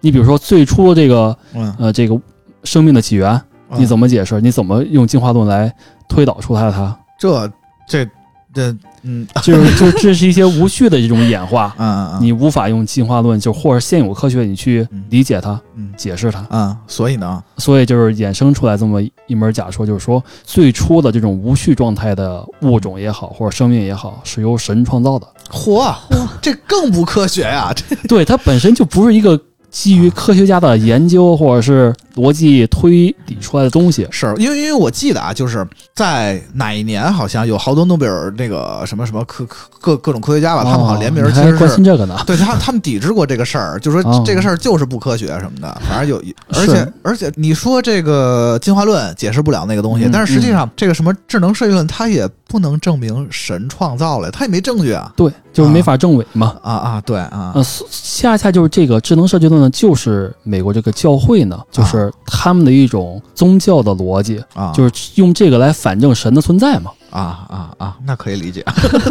[0.00, 2.20] 你比如说最初的这个嗯，呃这个
[2.64, 3.40] 生命的起源，
[3.78, 4.40] 你怎么么解释？
[4.42, 5.74] 你怎么用进化论来
[6.06, 6.94] 推导出来的它？
[7.18, 7.50] 这
[7.88, 8.06] 这
[8.54, 9.26] 这嗯。
[9.42, 15.92] 就是就这是一些无序的一种演化， 嗯嗯你无法用进化论就或者现有科学你去理解它、嗯。
[15.96, 25.26] 解释它，嗯，所以呢，所以就是衍生出来这么一门假说，就是说最初的这种无序状态的物种也好，或者生命也好，是由神创造的。
[25.50, 25.94] 嚯，
[26.40, 27.72] 这更不科学呀！
[27.74, 29.40] 这对，它本身就不是一个
[29.74, 34.06] 基于科学家的研究或者是逻辑推理出来的东西。
[34.08, 42.16] 是因为因为我记得啊，就是在哪一年好像有好多诺贝尔那个什么什么科科各各种科学家吧，他们好像联名其实是关心这个呢？
[42.24, 55.12] 对他，他们抵制过这个事儿，就说哦这个事儿就是不科学什么的，反正有，而且而且你说这个进化论解释不了那个东西，嗯但是实际上这个什么智能设计论，它也不能证明神创造了，他也没证据啊。
[55.16, 56.56] 对，就是没法证伪嘛。
[56.62, 57.50] 啊啊，对啊。
[57.52, 66.92] 呃，恰恰就是这个智能设计论呢，就是美国这个教会呢，就是他们的一种宗教的逻辑，啊，就是用这个来反证神的存在嘛。
[67.10, 68.64] 啊啊啊，那可以理解。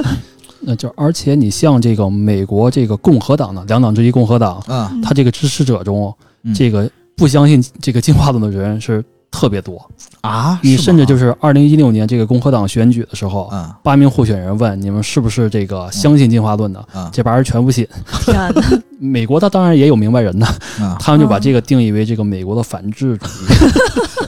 [0.66, 5.02] 那就而且你像这个美国这个共和党呢，两党之一共和党，嗯。
[5.02, 6.54] 他这个支持者中，嗯。
[6.54, 9.84] 这个不相信这个进化论的人是特别多。
[10.22, 17.10] 啊，你甚至就是是二零一六年这个共和党选举的时候，吗八名候选人问你们是不是这个相信进化论的，嗯。
[17.12, 17.88] 这帮人全不信。
[18.22, 18.52] 天哪，
[19.00, 20.46] 美国他当然也有明白人的，
[20.80, 20.88] 嗯。
[20.88, 23.30] 啊他们就把这个定义为这个美国的反智主义。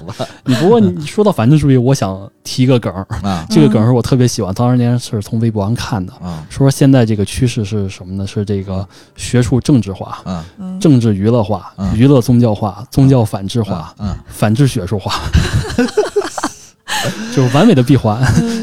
[0.47, 2.93] 你不过你说到反智主义，我想提一个梗
[3.49, 6.13] 这个梗是我特别喜欢，当时年是从微博上看的。
[6.21, 8.27] 啊说现在这个趋势是什么呢？
[8.27, 10.19] 是这个学术政治化、
[10.79, 11.91] 政治娱乐化、嗯。
[11.95, 15.21] 娱乐宗教化、宗教反智化、嗯，反智学术化，
[17.35, 18.19] 就是完美的闭环，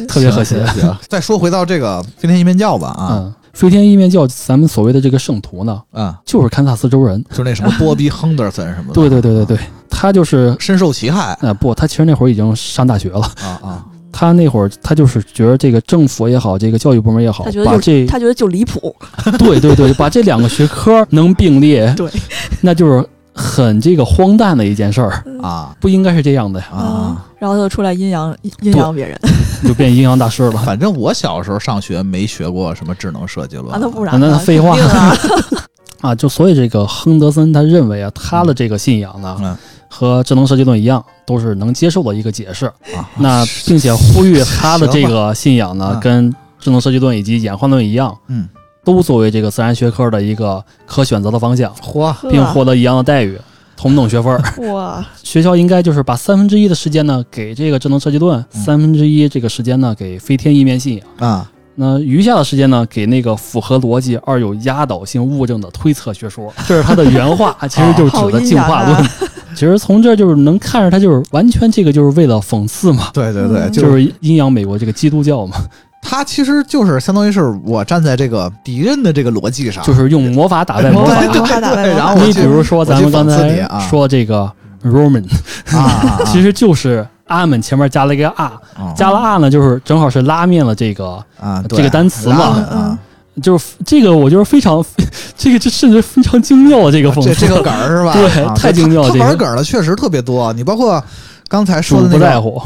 [0.06, 0.64] 特别和谐。
[0.68, 0.96] 行。
[1.08, 7.22] 再说回到这个飞天一面教吧啊嗯，飞天一面教，咱们所谓的这个圣徒呢，啊，就是堪萨斯州人。
[7.34, 9.58] 就那什么波比亨德森什么的， 对对对对对，
[9.90, 13.20] 他就是，深受其害啊，不，他其实那会儿已经上大学了。
[13.42, 18.94] 啊啊他那会儿，他就是觉得这个政府也好，这个教育部门也好，他觉得这他觉得就离谱，
[19.38, 22.10] 对对对，把这两个学科能并列， 对，
[22.60, 27.26] 那就是很这个荒诞的一件事儿，啊不应该是这样的呀，啊！
[27.38, 29.18] 然后他就出来阴阳 阴阳别人。
[29.64, 30.52] 就变阴阳大师了。
[30.66, 33.72] 反正我小时候上学没学过什么智能设计论。
[33.72, 34.28] 啊，那不啊然呢？
[34.32, 34.78] 那废话。
[34.78, 35.16] 啊。
[36.02, 39.56] 啊，就所以这个亨德森他认为啊，他的这个信仰呢，嗯。
[39.88, 42.66] 和智能设计论一样，都是能接受的一个解释。
[42.96, 48.48] 啊，那并且呼吁他的这个信仰呢嗯，跟智能设计论以及演化论一样，嗯，
[48.84, 52.12] 都作为这个自然学科的一个可选择的方向，嚯。
[52.30, 53.38] 并获得一样的待遇，
[53.76, 54.40] 同等学分。
[54.72, 58.62] 哇， 学校应该就是把三分之一的时间呢给这个智能设计论，嗯。
[58.62, 61.28] 三分之一这个时间呢给飞天意面信仰。
[61.30, 61.48] 啊。
[61.74, 69.08] 那余下的时间呢，给那个符合逻辑而有压倒性物证的推测学说， 这是他的原话，其实就是指的进化论。
[69.54, 73.72] 其实从这儿就是能看着他就是完全这个就是为了讽刺嘛，对对对，嗯。
[73.72, 75.56] 就就是是阴阳美国这个基督教嘛，
[76.04, 81.22] 他其实就是相当于是我站在这个敌人的这个逻辑上，就是用魔法打败魔法。
[81.32, 82.06] 魔法打败对，魔法。
[82.06, 83.78] 然后你比如说咱们刚才啊。
[83.88, 84.50] 说这个
[84.84, 85.24] Roman，
[85.70, 86.20] 啊啊，啊。
[86.26, 92.44] 其实就是阿门前面加了一个 r，啊加了 r 呢，就是正好是拉面了这个啊这个单词嘛。
[92.44, 92.98] 啊，
[93.40, 94.84] 就是这个，我觉得非常，
[95.38, 98.12] 这个这甚至非常精妙啊这个讽刺，这这个梗儿是吧？
[98.12, 99.24] 对啊太精妙了这个。
[99.24, 101.02] 玩梗儿的确实特别多，你包括
[101.48, 102.60] 刚才说主的那个不在乎。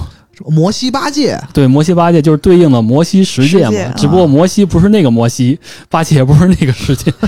[0.46, 1.40] 摩西八戒。
[1.53, 7.12] 对，摩西八戒就是对应的摩西十诫嘛，只不过摩西不是那个摩西，八戒也不是那个十诫。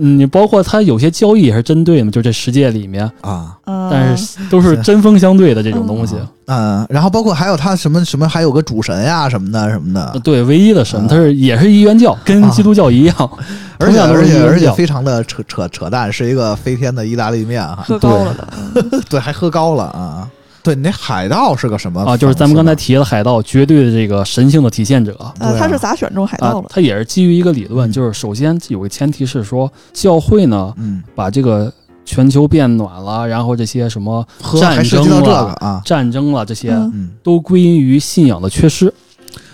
[0.00, 6.16] 嗯，你包括他有些交易也是针对嘛，就这十诫里面，啊，嗯但是都是针锋相对的这种东西。
[6.46, 11.06] 嗯，然后包括还有他什么什么，还有个主神呀什么的什么的，对，唯一的神，啊。
[11.08, 13.30] 它是也是一元教，跟基督教一样，
[13.78, 14.72] 而且而且而且。
[14.72, 20.26] 非常的扯扯扯淡，是一个飞天的意大利面哈，喝高了的， 对，还喝高了啊。
[20.64, 25.14] 对，那海盗是个什么啊，就是咱们刚才提的海盗，绝对的这个神性的体现者。
[25.38, 26.66] 呃，啊他是咋选中海啊盗了，？
[26.70, 30.72] 他也是基于一个理论，嗯就是首先有个前提是说，教会呢？
[30.78, 31.70] 嗯，把这个
[32.06, 34.26] 全球变暖了，然后这些什么
[34.58, 38.90] 战争了啊，战争了，这些嗯嗯都归因于信仰的缺失，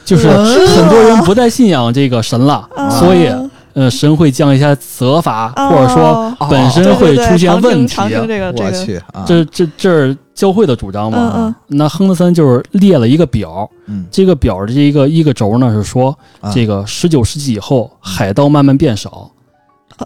[0.05, 3.29] 就是嗯很多人不再信仰这个神了，啊所以
[3.73, 7.97] 呃，神会降一下责罚，哦或者说本身会出现问题。
[8.27, 11.33] 这个这我个，去啊，这这这是教会的主张嘛？
[11.37, 19.31] 嗯那亨德森就是列了一个表，嗯这个表的这一个一个轴呢是说，啊这个十九世纪以后海盗慢慢变少。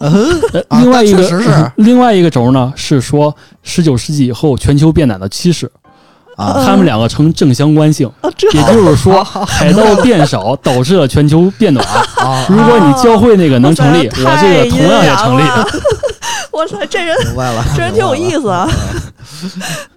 [0.01, 5.71] 嗯呃啊另外一个、那确实是 另外一个轴呢是说，十九世纪以后全球变暖的趋势，
[6.37, 8.11] 啊他们两个呈正相关性，
[8.53, 11.85] 也就是说，海盗变少 导致了全球变暖。
[12.17, 15.43] 啊， 如果你教会那个能成立，我这个同样也成立。
[15.43, 15.67] 太阴阳了
[16.53, 18.69] 哇塞，这人明白了，这人挺有意思啊！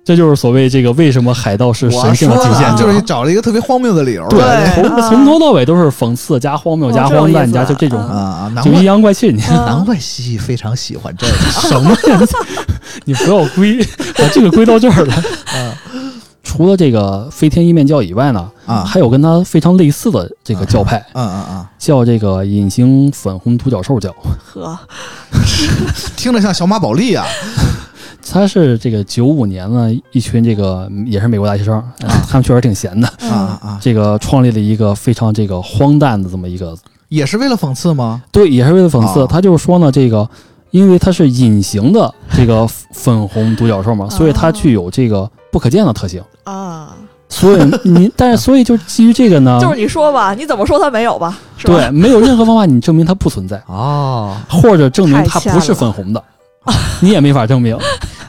[0.04, 2.78] 这就是所谓这个为什么海盗是神性的体现者。
[2.84, 9.28] 就是你找了一个特别荒谬的理由，对对从啊从头到尾都是讽刺加荒谬哦加荒诞加就这种啊就阴阳怪气。
[9.28, 11.34] 你嗯难怪西西非常喜欢这个，
[11.70, 12.20] 什么呀？
[13.06, 13.78] 你不要归
[14.18, 15.16] 把这个归到这儿来。
[15.16, 15.74] 啊
[16.48, 18.86] 除了这个飞天一面教以外呢，啊。
[18.86, 24.16] 还有跟他非常类似的这个教派，嗯嗯嗯，叫这个隐形粉红独角兽教。
[24.46, 24.80] 呵，
[26.16, 27.26] 听着像小马宝莉啊，
[28.32, 32.08] 他是这个九五年呢，一群这个嗯也是美国大学生，啊。
[32.30, 36.74] 他们确实挺闲的，嗯啊啊，这个创立了一个非常这个荒诞的这么一个，
[37.10, 38.24] 也是为了讽刺吗？
[38.32, 39.22] 对，也是为了讽刺。
[39.22, 39.28] 啊。
[39.30, 40.28] 他就是说呢，这个
[40.72, 46.22] 因为它是隐形的这个粉红独角兽嘛，所以它具有这个不可见的特性。
[46.44, 46.96] 啊，
[47.30, 51.38] 所以你，但是所以就基于这个呢， 就是你说吧，你怎么说它没有吧？
[51.58, 51.74] 是吧？
[51.74, 56.24] 对，没有任何方法你证明它不存在，啊， 或者证明它不是粉红的，
[57.02, 57.78] 你也没法证明。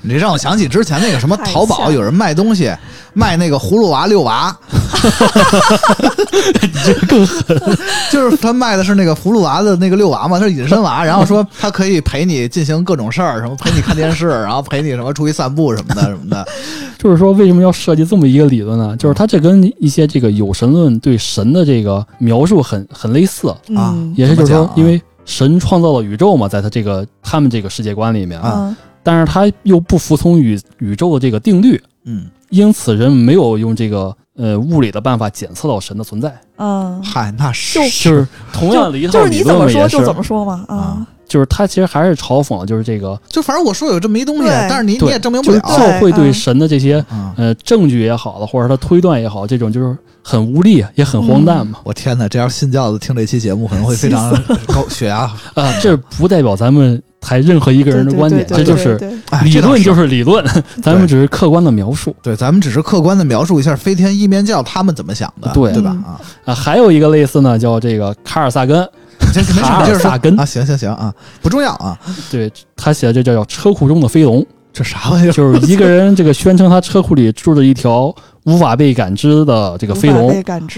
[0.02, 2.72] 你这让我想起之前那个什么淘宝有人卖东西，
[3.14, 4.54] 卖那个葫芦娃六娃，
[6.62, 7.56] 你这更狠
[8.10, 16.46] 就是他卖的是那个葫芦娃的那个六娃嘛，他是隐身娃，然后说他可以陪你进行各种事儿，什么陪你看电视，然后陪你什么出去散步什么的什么的。
[16.98, 18.96] 就是说，为什么要设计这么一个理论呢？
[18.96, 28.76] 就是它这跟一些这个有神论对神的这个描述很很类似，啊嗯也是就是说因为神创造了宇宙嘛，在他这个他们这个世界观里面，啊嗯
[29.08, 36.38] 但是他又不服从宇宇宙的这个定律，嗯，因此人没有用这个呃物理的办法检测到神的存在。
[36.58, 45.78] 嗯，嗨，那是就是同样的一套就是你怎么理论嘛，也说就怎么说嘛，啊啊，就是他其实还是嘲讽，就是这个就反正我说有这么一东西，但是你你也证明不就是了。
[45.78, 47.32] 教会对嗯神的这些啊！
[47.38, 51.78] 呃证据也好了，或者他推断也好，这种就是很无力，也很荒诞嘛。
[51.84, 54.30] 我天哪，这要是信教的听这期节目，可能会非常
[54.68, 55.30] 高血压。
[55.54, 58.96] 啊，这不代表咱们台任何一个人的观点，这就是
[59.42, 60.44] 理论就是是理论，
[60.82, 62.14] 咱们只是客观的描述。
[62.22, 65.72] 对，咱们只是客观的描述一下飞天一面教他们怎么想的，对。
[65.72, 65.74] 嗯？
[65.74, 65.90] 对吧？
[66.06, 66.54] 啊，啊。
[66.54, 68.88] 还有一个类似呢，叫这个卡尔萨根，
[69.32, 71.98] 这没事，卡尔萨根啊，行行行啊，不重要啊，
[72.30, 75.32] 对他写的这叫叫车库中的飞龙， 这啥玩意儿？
[75.32, 80.30] 就是一个人这个宣称他车库里住着一条无法被感知的这个飞龙，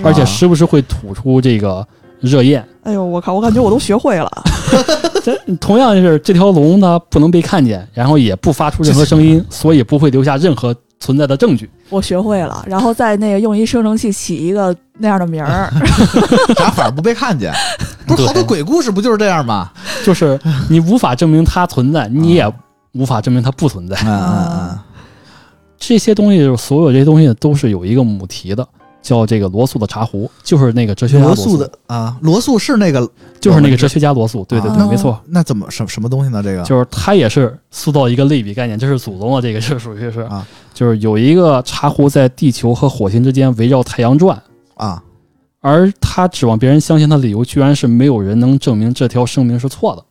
[0.03, 1.87] 而且时不时会吐出这个
[2.21, 2.67] 热焰。
[2.83, 4.31] 哎呦，我靠，我感觉我都学会了。
[5.23, 11.69] 这同样是这条龙它不能被看见，然后也不发出任何声音，所以不会留下任何存在的证据。
[11.89, 15.71] 我学会了，然后再那个用一生成器起一个那样的名儿，
[16.57, 17.53] 啥反而不被看见？
[18.07, 19.71] 不是好多鬼故事不就是这样吗？
[20.05, 22.51] 就是你无法证明它存在，你也
[22.93, 23.97] 无法证明它不存在。
[24.05, 24.79] 嗯嗯
[25.79, 28.67] 这些东西，所有这些东西都是有一个母题的，
[29.03, 31.57] 叫这个罗素的茶壶，就是那个哲学嗯，家素罗素。
[31.57, 33.09] 的，啊，罗素是那个，
[33.41, 34.45] 就是那个哲学家罗素。
[34.49, 34.89] 对对对，啊。
[34.91, 36.43] 没错，那怎么什什么东西呢？
[36.43, 36.63] 这个？
[36.63, 40.21] 就是他也是塑造一个类比概念，这是祖宗啊，这个是属于是。
[40.23, 44.41] 啊，就是有一个茶壶在地球和火星之间围绕太阳转。
[44.75, 45.03] 啊，
[45.61, 50.03] 而他指望别人相信他的理由，居然是没有人能证明这条声明是错的，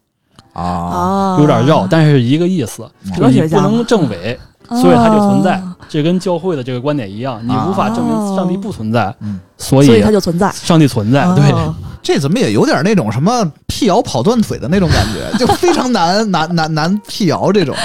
[0.54, 2.84] 啊，啊，有点绕，但是一个意思，
[3.15, 4.39] 哲就是你学家嘛不能证伪，
[4.70, 5.76] 所以它就存在啊。
[5.88, 10.52] 这跟教会的这个观点一样，你无法证明上帝不存在，嗯所以所以它就存在。
[10.52, 11.24] 上帝存在。
[11.24, 11.54] 啊对，
[12.02, 17.76] 这怎么也有点那种什么辟谣跑断腿的那种感觉，就非常难 难难难辟谣这种。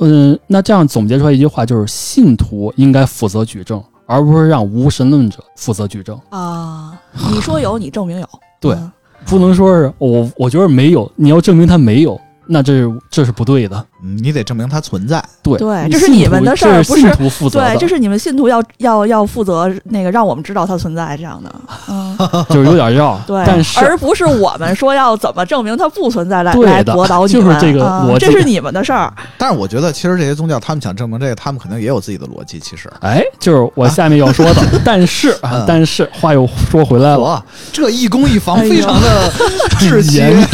[0.00, 6.18] 嗯，那这样总结出来一句话就是：信徒应该负责举证，而不是让无神论者负责举证。
[6.30, 6.92] 啊，
[7.30, 8.28] 你说有，你证明有。
[8.60, 8.92] 对嗯
[9.26, 13.84] 不能说是我我觉得没有，你要证明他没有，那这是这是不对的。
[14.02, 15.22] 嗯你得证明它存在。
[15.42, 17.58] 对对这是你们的事儿不是信徒负责。
[17.60, 21.52] 对，这是你们信徒要要要负责那个让我们知道它存在这样的，
[21.88, 22.16] 嗯，
[22.48, 32.60] 就是有点要，对，但是而不是我们说要怎么证明它不存在来对的来驳倒你们， 就是这个啊逻辑这是你们的事儿，但是我觉得，其实这些宗教他们想证明这个，他们肯定也有自己的逻辑。
[32.60, 39.30] 其实，哎，就是我下面要说的，但是但是话又说回来了，这一攻一防非常的
[39.80, 40.44] 窒息严密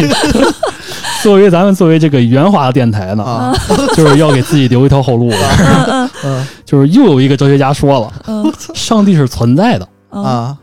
[1.22, 3.54] 作为咱们作为这个圆滑的电台呢，啊！
[3.94, 5.36] 就是要给自己留一条后路了。
[5.58, 10.58] 嗯嗯嗯就是又有一个哲学家说了，嗯上帝是存在的，嗯啊，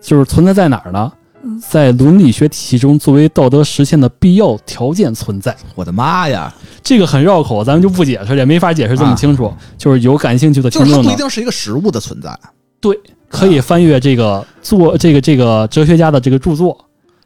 [0.00, 1.12] 就是存在在哪儿呢
[1.44, 1.60] 嗯？
[1.68, 5.54] 在伦理学体系中，作为道德实现的必要条件存在。
[5.74, 6.52] 我的妈呀！
[6.82, 9.52] 这个很绕口，咱们就不解释，也没法解释这么清楚。
[9.78, 12.36] 就是有感兴趣的听众呢就是它不一，定是一个实物的存在。
[12.80, 16.76] 对可以翻阅这个作这个这个哲学家的这个著作。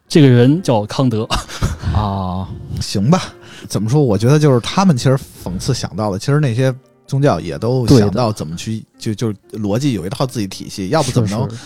[0.09, 1.27] 这个人叫康德，
[1.93, 2.47] 啊，
[2.79, 3.23] 行吧，
[3.67, 4.03] 怎么说？
[4.03, 6.73] 我觉得就是他们其实讽刺想到的，其实那些
[7.05, 11.57] 宗教也都想到怎么去，就就逻辑有一套自己体系，要不怎么能是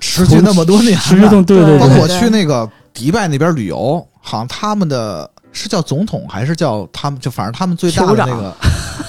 [0.00, 1.00] 持续那么多年呢？
[1.00, 8.56] 持续动对对对包括我去那个迪拜那边旅游，好像他们的是叫总统还是叫他们，就反正他们最大的那个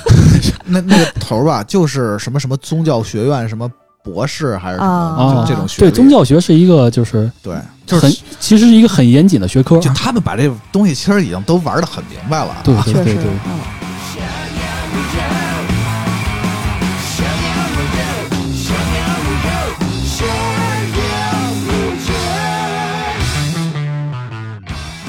[0.66, 3.70] 那那个头儿吧，就是什么什么宗教学院什么
[4.04, 5.90] 博士还是什么，啊就这种学历。
[5.90, 9.80] 对宗教学是一个就是对，就是很其实是一个很严谨的学科。
[9.80, 12.56] 就他们把这东西其实已经都玩的很明白了。
[12.64, 13.24] 对对确实对对，，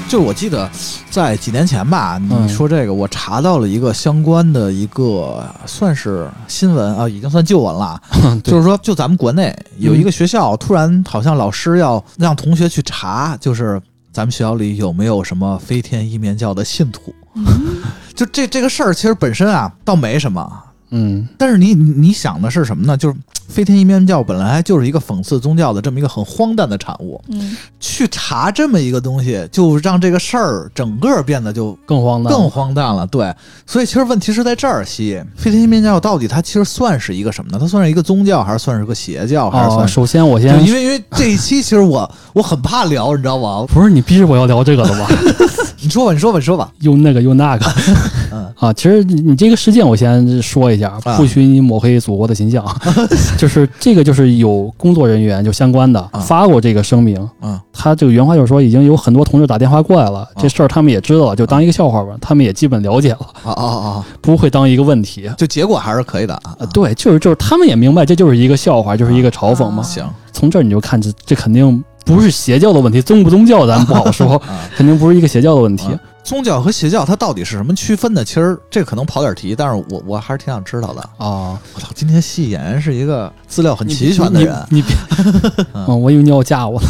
[0.07, 0.69] 就是我记得
[1.09, 7.99] 在几年前吧，嗯你说这个，我查到了一个相关的一个算是新闻啊，已经算旧闻了。
[8.43, 13.81] 就是说，就咱们国内有嗯一个学校，突然好像老师要让同学去查，就是
[14.13, 17.13] 咱们学校里有没有什么飞天一面教的信徒。
[18.15, 20.49] 就这这个事儿，其实本身啊，倒没什么。
[20.91, 22.95] 嗯但是你你你想的是什么呢？
[22.95, 23.15] 就是
[23.47, 33.05] 飞天一面教本来就是一个讽刺宗教的这么一个很荒诞的产物，嗯，去查这么一个东西，就让这个事儿整个变得就更荒诞，更荒诞了。
[33.07, 33.33] 对，
[33.67, 37.57] 所以其实问题是在这儿，西飞天一面教到底它其实算是一个什么呢？
[37.59, 39.73] 它算是一个宗教，还是算是个邪教，还是哦。
[39.75, 39.93] 算是？
[39.93, 43.65] 首先我先因为因为这一期其实我我很怕聊，你知道吗？
[43.71, 45.07] 不是你逼着我要聊这个的吧？
[45.81, 46.71] 你说吧，你说吧，你说吧。
[46.79, 47.65] 又那个又那个，
[48.31, 51.17] 嗯啊，其实你你这个事件我先说一下，啊。
[51.17, 52.65] 不许你抹黑祖国的形象，
[53.37, 56.19] 就是这个就是有工作人员就相关的啊。
[56.19, 64.05] 发过这个声明，嗯他这个原话就是说已经有很多同志打电话过来了，这事儿他们也知道了，就当一个笑话吧，他们也基本了解了，啊啊啊！
[64.21, 65.29] 不会当一个问题。
[65.37, 66.39] 就结果还是可以的
[66.73, 69.81] 对，就是就是他们也明白这就是一个笑话，就是一个嘲讽嘛。
[69.81, 70.03] 啊行。
[70.31, 75.87] 从这儿你就看这这肯定不是邪教的问题，宗不宗教咱不好说，啊，肯定不是一个邪教的问题。
[76.25, 78.25] 啊宗教和邪教它到底是什么区分的？
[78.25, 81.01] 其实这可能跑点题，但是我我还是挺想知道的。
[81.17, 84.55] 啊，我操，今天戏演员是一个资料很齐全的人。
[84.71, 84.95] 你别，
[85.73, 86.87] 嗯嗯，我以为你要嫁我了。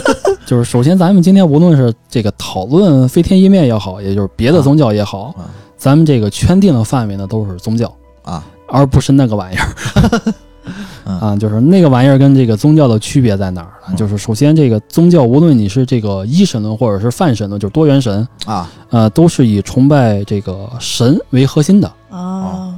[0.46, 5.44] 就是首先，咱们今天无论是这个讨论飞天一面也好，也就是别的宗教也好，啊
[5.76, 10.34] 咱们这个圈定的范围呢都是宗教，啊而不是那个玩意儿。
[11.04, 11.18] 嗯。
[11.20, 13.88] 啊，就是那个玩意儿跟这个宗教的区别在哪儿呢？
[13.90, 13.96] 嗯。
[13.96, 18.68] 就是首先，这个宗教无论你是这个一神论或者是泛神论，就是多元神，啊。
[18.90, 22.74] 呃，都是以崇拜这个神为核心的，啊，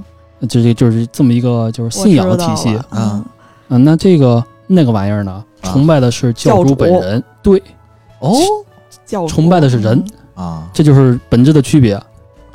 [0.49, 2.69] 这这就是这么一个就是信仰的体系。
[2.71, 3.25] 我知道了
[3.69, 3.85] 嗯。
[3.85, 5.45] 那这个那个玩意儿呢，啊。
[5.63, 7.63] 崇拜的是教主本人，对，
[8.19, 8.35] 哦。
[9.07, 10.69] 教崇拜的是人，啊。
[10.73, 12.01] 这就是本质的区别。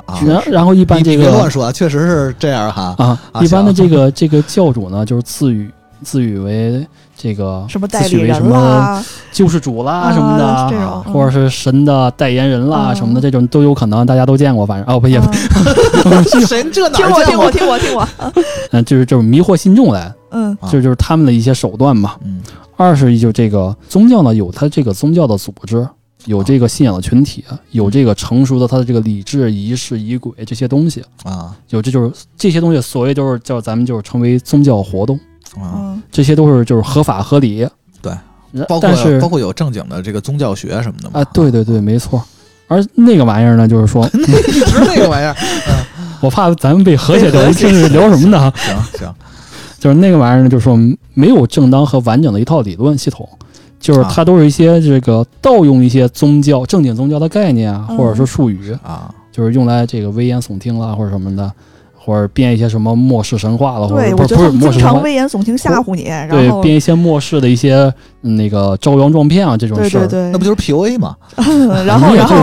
[0.06, 0.20] 啊！
[0.24, 2.94] 然然后一般这个别乱说，确实是这样哈。
[2.98, 5.68] 啊，啊一般的这个这个教主呢，就是自诩
[6.02, 6.86] 自诩为
[7.16, 15.28] 这个什么自代理人诩为什么啦，救世主啦啊什么的，这种，或者是神的代言人啦嗯什么的，这种都有可能，大家都见过，反正哦不也不，
[16.10, 17.50] 嗯谁这哪听我听我？
[17.50, 18.08] 听我听我，
[18.72, 22.12] 嗯，就是就是迷惑信众来，嗯啊这就是他们的一些手段嘛。
[22.24, 22.40] 嗯
[22.78, 25.88] 二是就这个宗教呢，有它这个宗教的组织，
[26.26, 35.16] 有这个信仰的群体，有这个成熟的他的这个理智、仪式、仪轨这些东西，啊有这就是这些东西，所谓就是叫咱们就是成为宗教活动，
[35.56, 37.66] 啊，嗯这些都是就是合法合理。
[38.02, 38.12] 对，
[38.68, 42.22] 包括包括有正经的这个宗教学什么的嘛啊，对对对，没错。
[42.68, 45.34] 而那个玩意儿呢，就是说， 一直那个玩意儿。
[46.20, 48.52] 我怕咱们被和谐掉，这是聊什么呢？
[48.56, 49.14] 行行
[49.78, 50.76] 就是那个玩意儿呢，就是说
[51.14, 53.28] 没有正当和完整的一套理论系统，
[53.86, 59.14] 就是它都是一些这个盗用一些宗教正经宗教的概念啊，嗯或者说术语，啊。
[59.32, 61.52] 就是用来这个危言耸听啦，或者什么的，
[62.06, 67.92] 或者编一些什么末世神话了，或，者不是不是末世神话，经常危言耸听吓唬你，然对，后编一些末世的一些
[68.22, 71.16] 嗯那个招摇撞骗啊这种事儿，对对对，那不就是 PUA 吗？
[71.84, 72.36] 然后然后。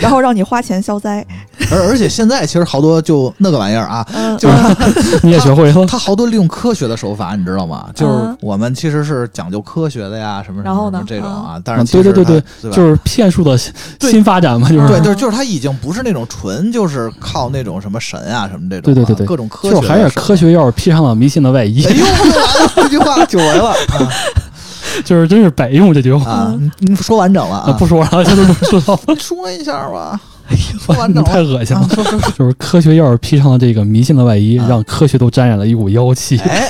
[0.00, 1.26] 然后让你花钱消灾，
[1.72, 7.88] 而而且现在其实好多就那个玩意儿啊，嗯，就是嗯 你也学会了，他好多利用科学的手法，你知道吗？
[7.94, 13.56] 就是嗯我们其实是讲究科学的呀，什么什么这种啊，但嗯是其实对对对对吧就是骗术的
[14.00, 23.74] 新发展嘛，就是对，对就是就是它已经不是那种纯就是靠那种什么神啊什么这种对对对各种科学就是还是科学，要是披上了迷信的外衣哎，呦，完了，这句话久违了
[25.04, 26.30] 就是真是百用这句话。
[26.30, 26.58] 啊啊！
[26.58, 30.20] 你你说完整了啊，啊，不说了，这都不知道，说一下吧，
[30.84, 31.40] 说完整太。
[31.40, 31.82] 恶心了。
[31.82, 36.68] 啊说说说，就是科学要是披上了这个迷信的外衣，啊让科学都沾染了一股妖气，哎，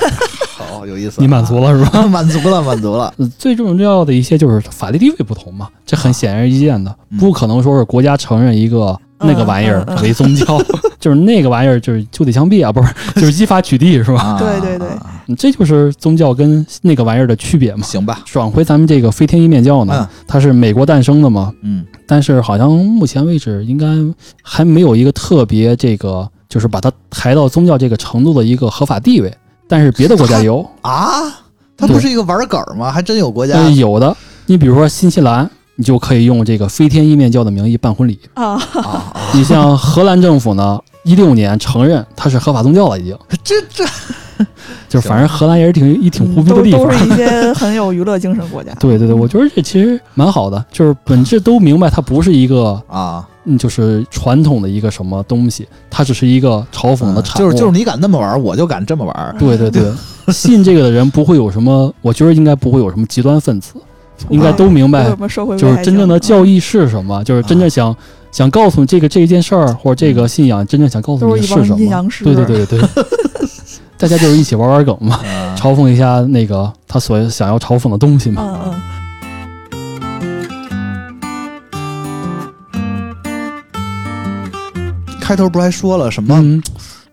[0.56, 2.02] 好有意思啊，你满足了是吧？
[2.06, 3.12] 满足了，满足了。
[3.16, 10.60] 呃最重要的一些就是法律地位不同嘛，这很显而易见的，嗯不可能说是国家承认一个那个玩意儿为宗教，
[10.98, 14.20] 就是那个玩意儿就是就得枪毙啊，不是， 就是依法取缔是吧？
[14.22, 14.88] 啊对对对
[15.26, 17.82] 嗯这就是宗教跟那个玩意儿的区别嘛。
[17.84, 23.86] 行吧，转回咱们这个飞天一面教呢嗯，它是美国诞生的嘛，嗯但是好像目前为止应该
[24.42, 29.32] 还没有一个特别这个，就是把它抬到宗教这个程度的一个合法地位。
[29.68, 31.22] 但是别的国家有， 啊，
[31.76, 32.90] 它不是一个玩梗吗？
[32.90, 34.16] 还真有国家呃，有的。
[34.46, 35.48] 你比如说新西兰，
[35.80, 38.20] 你就可以用这个飞天意面教的名义办婚礼。
[38.34, 43.16] 啊，啊啊，你像荷兰政府呢，一六年承认它是合法宗教了，已经。
[43.42, 43.82] 这这
[44.90, 46.80] 就是反正荷兰也是挺一挺胡逼的地方。
[46.82, 48.74] 都都是一些很有娱乐精神国家。
[48.78, 57.38] 对对对，我觉得这其实蛮好的，就是本质都明白，它不是一个啊，嗯，就是传统的一个什么东西，它只是一个嘲讽的产物。
[57.38, 59.36] 就是就是你敢那么玩，我就敢这么玩。
[59.38, 59.90] 对对对，
[60.30, 63.72] 信这个的人不会有什么，我觉得应该不会有什么极端分子，
[64.28, 65.10] 应该都明白
[65.56, 67.94] 就是真正的教义是什么，就是真正想
[68.30, 71.80] 想告诉你这个这一件事儿或者这个信仰，真正想告诉你是什么。
[71.80, 72.24] 阴阳师。
[72.24, 72.88] 对对对对对，
[73.96, 78.42] 大家就是一起玩玩梗嘛，啊嘲讽一下那个他所想要嘲讽的东西嘛。
[78.64, 78.80] 嗯嗯，
[85.20, 86.34] 开头不是还说了什么？
[86.42, 86.62] 嗯，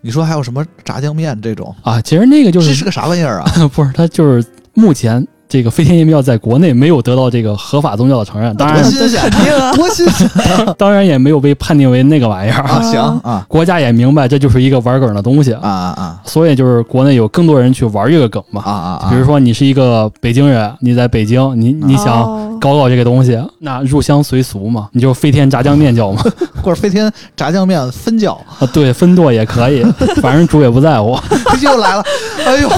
[0.01, 1.73] 你说还有什么炸酱面这种？
[1.83, 3.51] 啊，其实那个就是这是个啥玩意儿啊？
[3.73, 10.29] 不是，它就是目前这个飞天夜庙在国内没有得到这个合法宗教的承认，当然多新鲜，肯定啊多新鲜
[10.77, 12.71] 当然也没有被判定为那个玩意儿啊！
[12.73, 12.81] 啊。
[12.81, 18.71] 行啊国家也明白这就是一个玩梗的东西啊，啊啊所以就是国内有更多人去玩这个梗嘛啊。
[18.71, 19.09] 啊啊！
[19.09, 26.23] 比如说你是一个北京人，你在北京，你你想哦搞搞这个东西，那入乡随俗嘛，你就飞天炸酱面叫嘛，
[26.63, 29.83] 或者飞天炸酱面分叫，啊对，分舵也可以，
[30.21, 31.11] 反正主也不在乎。
[31.13, 31.23] 啊
[31.61, 32.03] 又来了！
[32.45, 32.69] 哎呦，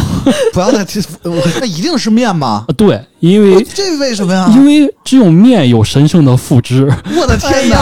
[0.53, 2.63] 不要再提，我那一定是面吗？
[2.67, 4.49] 啊对，因为这为什么呀？
[4.55, 7.77] 因为只有面有神圣的赋值，我的天哪！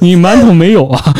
[0.00, 1.14] 你馒头没有啊？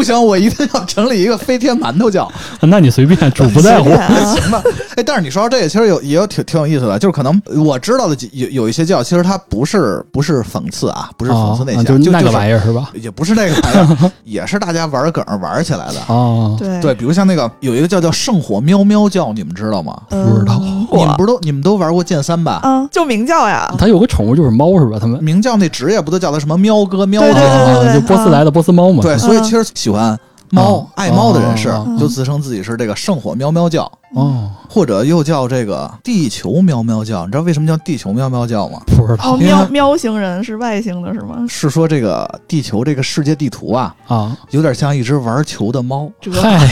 [0.00, 2.30] 不行，我一定要整理一个飞天馒头教。
[2.62, 3.90] 那你随便，主不在乎
[4.34, 4.62] 行吧，
[4.96, 12.88] 哎，但是你说到这个，其实有也有挺挺有意思的，就是可能我知道的有有一些教，其实它不是不是讽刺啊，不是讽刺那些，啊就那个玩意意儿是吧？
[12.94, 16.00] 也不是那个玩意儿， 也是大家玩梗儿玩起来的。
[16.14, 20.00] 啊，对对，比如像那个有一个叫叫圣火喵喵教，你们知道吗？
[20.08, 22.60] 不知道你们不是都你们都玩过剑三吧？
[22.64, 24.96] 嗯，就明教呀，它有个宠物就是猫是吧？
[24.98, 27.80] 他们明教那职业不都叫它什么喵哥喵对对对哥吗？
[27.82, 29.02] 对啊，就波斯来的波斯猫嘛。
[29.02, 30.18] 对，所以其实喜欢
[30.52, 33.84] 猫嗯、爱猫的人士就自称自己是这个圣火喵喵教，
[34.16, 37.24] 哦，或者又叫这个地球喵喵教。
[37.24, 38.80] 你知道为什么叫地球喵喵教吗？
[38.86, 41.44] 不知道哦，喵喵星人是外星的是吗？
[41.48, 44.36] 是说这个地球这个世界地图啊，啊。
[44.50, 46.10] 有点像一只玩球的猫。
[46.32, 46.68] 嗨，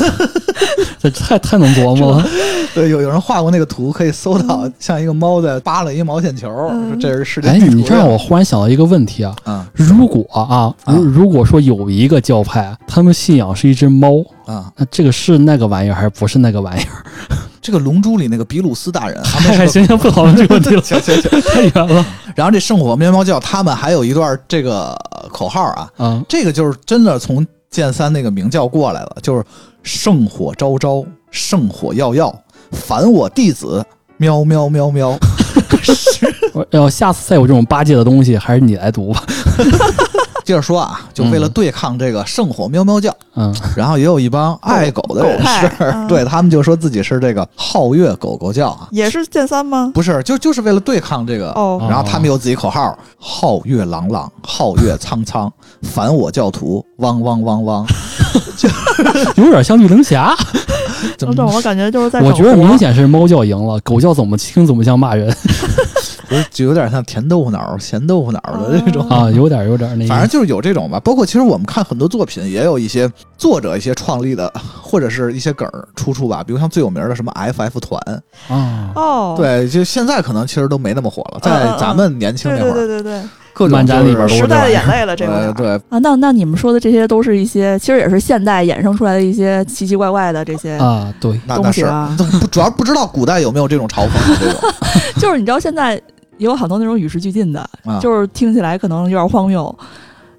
[0.98, 2.26] 这太太能琢磨了。
[2.74, 17.04] 对，有有人画过那个图，可以搜到像一个猫在扒拉一毛线球，嗯说这是世界哎，你这让我忽然想到一个问题啊，啊如果啊，如如果说有一个教派，他们信仰是一只猫，啊，那这个是那个玩意儿还是不是那个玩意儿？
[17.60, 21.40] 这个《龙珠》里那个比鲁斯大人， 行行，不讨论这个问题了，行行行。
[21.42, 26.24] 太远了然后这圣火喵喵教，他们还有一段这个呃口号啊，嗯。
[26.28, 29.44] 这个就是真的从剑三那个明教过来了，就是
[29.88, 33.82] 圣火昭昭，圣火耀耀，凡我弟子
[34.18, 35.18] 喵喵喵喵。
[36.52, 39.24] 我要下次再有这种八戒的东西，还是你来读吧。
[40.48, 49.90] 接着说啊，就为了对抗这个圣火喵喵叫，嗯，然后也有一帮爱狗的人士， 嗯对他们就说自己是这个皓月狗狗叫啊，也是剑三吗？
[49.92, 51.50] 不是，就就是为了对抗这个。
[51.50, 57.86] 哦，然后他们有自己口号：皓月朗朗，皓月苍苍，反我教徒，汪汪汪汪。
[58.56, 58.68] 就
[59.44, 60.34] 有点像绿灯侠。
[61.18, 65.30] 怎么这我感觉就是在我觉得明显是猫叫赢了，狗叫怎么听怎么像骂人
[66.28, 69.08] 不是就有点像甜豆腐脑、咸豆腐脑的那种。
[69.08, 70.08] 啊，有点有点那个。
[70.08, 74.52] 反正就是有这种吧，包括其实我们看很多作品，也有一些作者一些创立的，
[74.82, 76.44] 或者是一些梗儿出处吧。
[76.46, 83.22] 比如像最有名的什么 FF 团，啊，哦，对，就现在可能其实都没那么火了，在咱们年轻那会儿，对对对对
[83.54, 83.80] 各种
[84.28, 85.98] 时代的眼泪了，这有点儿呃对，啊。
[85.98, 91.86] 那那你们说的这些都是一些，其实也是现代衍生出来的一些奇奇怪怪的这些，啊，对，那那是
[92.52, 94.70] 主要不知道古代有没有这种嘲讽的这种
[95.18, 96.00] 就是你知道现在
[96.38, 99.76] 也有很多那种与时俱进的，啊，就是听起来可能有点荒谬，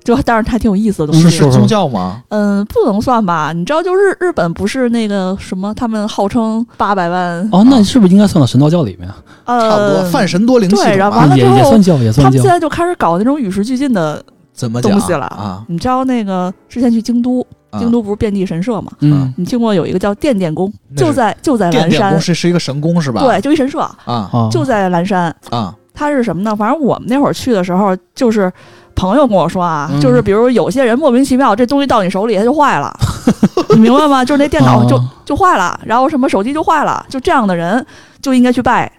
[0.04, 1.30] 就但是它挺有意思的东西。
[1.30, 2.24] 是是宗教吗？
[2.30, 3.52] 嗯，不能算吧？
[3.54, 9.10] 你知道，就日日本不是那个什么，他们号称八百万，哦，那是不是应该算到神道教里面？
[9.46, 12.44] 呃，差不多，泛神多灵系对然后完了之后也也算教，也算教他们现。
[12.44, 14.24] 在就开始搞那种与时俱进的
[14.54, 15.64] 怎么东西了啊？
[15.68, 18.92] 你知道那个之前去京都，啊京都不是遍地神社嘛？
[19.02, 23.22] 嗯你听过有一个叫电电宫，就在就在蓝山是是一个神宫是吧？
[23.22, 25.36] 对，就一神社，啊啊，就在蓝山。
[25.50, 26.56] 啊它是什么呢？
[26.56, 28.50] 反正我们那会儿去的时候，就是
[28.96, 32.90] 朋友跟我说啊，嗯就是比如有些人莫名其妙，这东西到你手里它就坏了，
[33.76, 34.24] 你明白吗？
[34.24, 37.86] 就是那电脑就、哦就坏了，然后什么手机就坏了，就这样的人
[38.22, 38.92] 就应该去拜，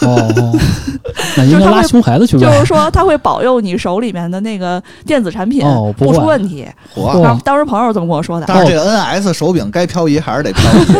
[0.00, 0.56] 哦哦，
[1.36, 2.64] 那应该拉熊孩子去呗就是。
[2.64, 6.66] 说他会保佑你手里面的那个电子产品哦不不出问题。
[6.94, 7.08] 火。
[7.10, 10.92] 哦当时朋友这么跟我说的，但是这个 NS 手柄该漂移还是得漂移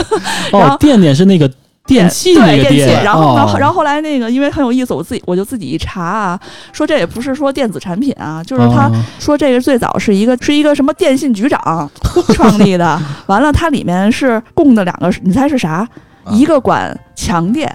[0.52, 1.50] 然后哦，电电是那个
[1.88, 2.88] 电器那个对电。
[2.88, 3.56] 器，然后呢，哦。
[3.58, 6.38] 然后后来那个因为很有意思，我自己我就自己一查啊，
[6.72, 8.92] 说这也不是说电子产品啊，就是他哦。
[9.18, 11.90] 说这个最早是一个是一个什么电信局长
[12.34, 15.88] 创立的，完了它里面是供的两个，你猜是啥？
[16.30, 17.66] 一个管强电，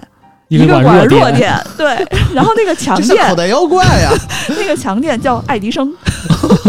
[0.47, 2.05] 一个管弱电， 对，
[2.35, 4.11] 然后那个强电，袋妖怪呀，
[4.59, 5.91] 那个强电叫爱迪生，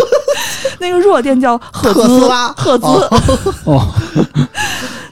[0.81, 2.87] 那个弱电叫赫兹拉赫兹，
[3.65, 3.87] 哦，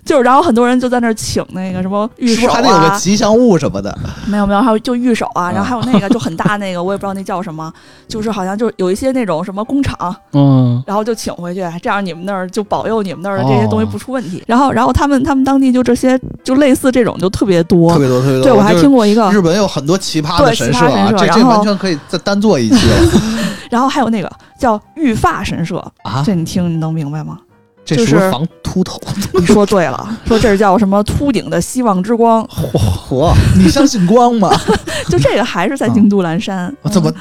[0.04, 3.96] 就是然后很多人就在那儿请那个什么玉手是不是还得有个啊，吉祥物什么的？
[4.26, 7.72] 没有没有，还有就玉手啊，啊然后还有那个就很大那个，我也不知道那叫什么，
[8.08, 14.42] 就是好像就是有一些那种什么工厂，嗯，然后就请回去，这样你们那儿就保佑你们那儿的这些东西哦不出问题。
[14.46, 17.98] 然后然后他们他们当地就这些就类似这种就特别多特。
[17.98, 18.42] 别多，特别多。
[18.42, 23.20] 对，我还听过一个，日本有很多奇葩的对神社啊，奇葩神社这这然后完全可以再单做一期了
[23.70, 26.22] 然后还有那个叫玉发神社，啊！
[26.26, 27.38] 这你听你能明白吗？
[27.84, 29.00] 这是防秃头？
[29.38, 32.78] 你说对了，说这是叫什么秃顶的希望之光，嚯
[33.08, 34.50] 嚯，你相信光吗？
[35.08, 37.12] 就这个还是在京都岚山，我怎么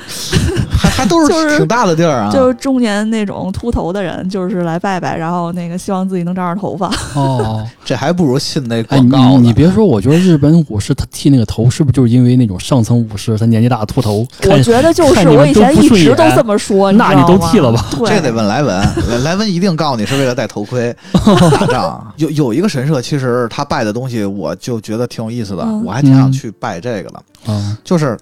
[0.72, 2.30] 还还都 就是是挺大的地儿啊？
[2.32, 6.92] 就是中年那种秃头的人，就是来拜拜，然后那个希望自己能长点头发。
[7.16, 9.40] 哦，这还不如信那哎，广告你呢。
[9.42, 14.26] 你别说，我觉得日本武士他剃那个头，是不是就是因为那种上层武士他年纪大秃头？
[14.48, 17.84] 我觉得就是我以前一直都这么说，那你都剃了吧？
[17.98, 20.94] 对，这得问莱文，莱莱文一定告诉你是为了戴头盔
[21.60, 22.14] 打仗。
[22.18, 27.52] 有有一个神社，其实他拜的东西，我就觉得挺有意思的，嗯我还挺想去拜这个的。
[27.54, 28.18] 啊就是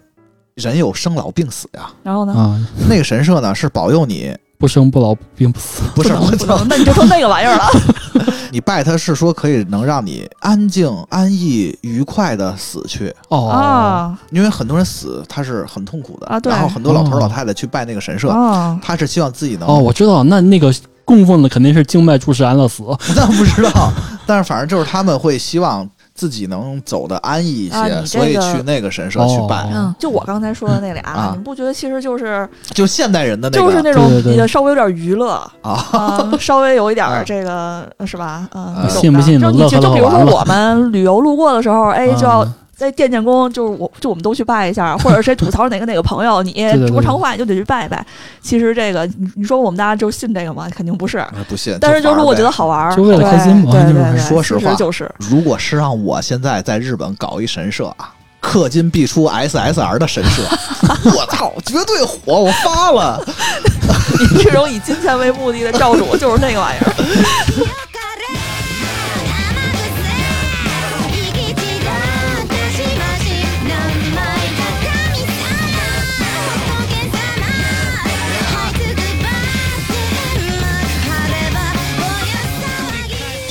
[0.56, 2.34] 人有生老病死呀，然后呢？
[2.34, 5.82] 啊，那个神社呢是保佑你，不生不老不病不死。
[5.96, 7.66] 不是能不我操能，，那你就说那个玩意儿了。
[8.52, 18.78] 你拜他是说可以能让你安静、安逸、愉快的死去，哦，啊因为很多人死他是很痛苦的啊对然后很多老头哦老太太去拜那个神社，啊！
[18.84, 20.74] 他是希望自己能哦，我知道，那那个
[21.10, 22.84] 供奉的肯定是静脉注射安乐死。
[23.18, 23.92] 那不知道，
[24.28, 29.70] 但是反正就是他们会希望自己能走的安逸一些，啊这个所以去那个神社去拜，哦。
[29.74, 31.34] 嗯，就我刚才说的那俩，啊。
[31.36, 33.92] 你不觉得其实就是就现代人的那个就是那
[34.38, 35.32] 种稍微有点娱乐
[35.64, 38.48] 啊，啊， 稍微有一点这个是吧？
[38.54, 46.54] 嗯啊，你信不的就你信乐呵就就比如说我们旅游路过的时候，哎，就要啊在电建工，就是我就我们都去拜一下， 或者谁吐槽哪个哪个朋友，你
[46.88, 48.04] 说长话你就得去拜一拜。
[48.42, 50.68] 其实这个你你说我们大家就信这个吗？
[50.74, 51.18] 肯定不是。
[51.18, 51.78] 哎不信。
[51.82, 60.42] 但是就是我觉得好玩儿，就为了开心嘛对对就是对对，说实话就是如果是让我现在在日本搞一神社啊，氪金必出 SSR 的神社，
[61.14, 62.40] 我操，绝对火！
[62.40, 63.22] 我发了，
[64.32, 66.94] 你这种以金钱为目的的教主就是那个玩意儿。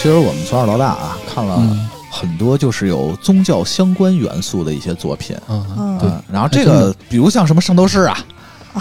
[0.01, 1.89] 其实我们从小到大啊，看了嗯。
[2.11, 5.37] 很多就是有宗教相关元素的一些作品。
[5.49, 5.99] 嗯，嗯。
[5.99, 6.09] 对。
[6.09, 8.19] 嗯，然后这个，比如像什么《圣斗士》啊，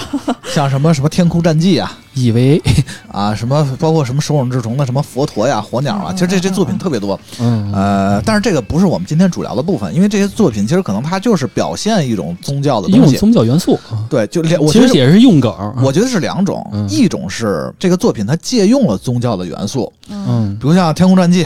[0.54, 2.62] 像什么什么《天空战记》啊，以为
[3.12, 7.20] 啊，什么包括什么手冢治虫的什么佛陀呀、火鸟啊，其实这这作品特别多。
[7.40, 13.12] 嗯呃，但是这个不是我们今天主聊的部分，因为这些作品其实可能它就是表现一种宗教的东西。
[13.12, 15.54] 用宗教元素，对，就两，我觉得其实也是用梗。
[15.84, 21.44] 我觉得是两种，嗯一种是这个作品它借用了宗教的元素，嗯比如像《天空战记》，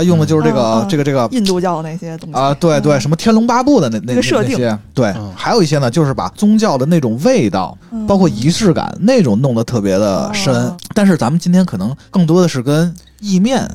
[0.00, 2.34] 它用的就是这个、这个这个印度教那些东西。
[2.34, 3.00] 啊，对对，嗯。
[3.00, 5.30] 什么《天龙八部》的那那个设定那些，对，嗯。
[5.36, 8.06] 还有一些呢，就是把宗教的那种味道，嗯。
[8.06, 10.54] 包括仪式感那种弄得特别的深。
[10.54, 13.66] 哦但是咱们今天可能更多的是跟意面、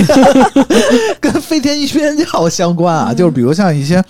[1.18, 4.04] 跟飞天一面教相关啊，嗯就是比如像一些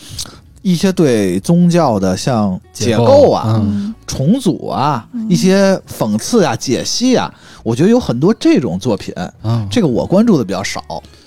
[0.63, 3.61] 一些对宗教的像解构构啊、
[4.07, 5.27] 重组啊、嗯。
[5.29, 7.33] 一些讽刺啊、解析啊，
[7.63, 9.67] 我觉得有很多这种作品，嗯。
[9.71, 10.83] 这个我关注的比较少。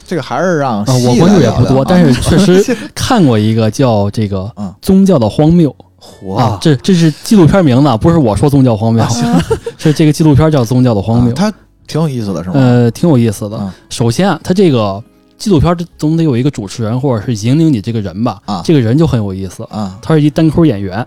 [0.05, 4.73] 这个还是让我关注也不多，但是确实 看过一个叫这个嗯。
[4.81, 5.73] 宗教的荒谬。
[6.05, 9.01] 火啊，这这是纪录片名字，不是我说宗教荒谬。
[9.01, 9.09] 啊，
[9.79, 11.31] 是这个纪录片叫宗教的荒谬。
[11.31, 11.53] 啊，它
[11.88, 12.55] 挺有意思的，是吗？
[12.57, 13.57] 呃，挺有意思的。
[13.57, 13.71] 嗯。
[13.89, 15.01] 首先啊，它这个
[15.43, 21.05] 纪录片总得有一个主持人或者是引领你这个人吧啊，这个人就很有意思，啊，他是一单口演员，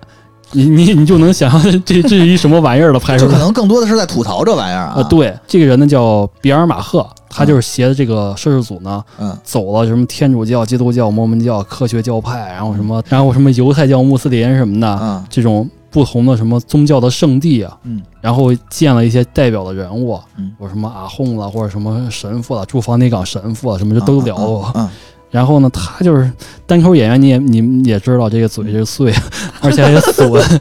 [0.53, 3.33] 你你你就能想象这这是一什么玩意儿了，拍出来。
[3.33, 4.93] 可能更多的是在吐槽这玩意儿啊。
[4.97, 9.35] 呃，，对，这个人呢叫比尔马赫，他就是携着这个摄制组呢，嗯。
[9.43, 15.25] 走了什么天主教、基督教、摩门教、科学教派，然后什么，然后什么犹太教、穆斯林什么的，嗯。
[15.31, 15.67] 这种
[15.97, 18.03] 不同的什么宗教的圣地啊，嗯。
[18.21, 20.53] 然后见了一些代表的人物，嗯。
[20.61, 24.71] 有什么阿訇了，或者什么神父了，驻防内港神父啊，什么这都聊过。
[24.75, 24.87] 嗯
[25.29, 26.31] 然后呢，他就是
[26.67, 29.13] 单口演员，你也你们也知道，这个嘴是碎，
[29.61, 30.61] 而且还损，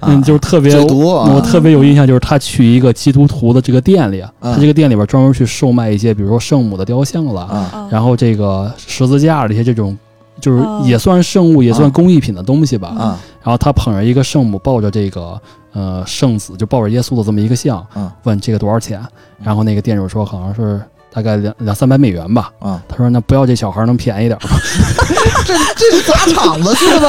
[0.00, 9.96] 嗯，就是特别我特别有印象，就是他去一个基督徒的这个店里，他这个店里边专门去售卖一些，比如说圣母的雕像了，然后这个十字架这些这种，
[10.42, 12.88] 就是哦也算圣物，也算工艺品的东西吧。
[12.88, 15.40] 啊然后他捧着一个圣母，抱着这个
[15.72, 19.00] 呃圣子，就抱着耶稣的这么一个像，嗯问这个多少钱？
[19.42, 20.80] 然后那个店主说好像是
[21.12, 22.50] 大概两两三百美元吧。
[22.60, 22.80] 啊！
[22.88, 24.50] 他说那不要这小孩能便宜点吗？
[25.44, 27.08] 这这是砸场子去的吧？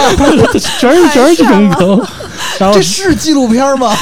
[0.79, 2.01] 全是全是这种梗，
[2.59, 3.95] 然后这是纪录片吗？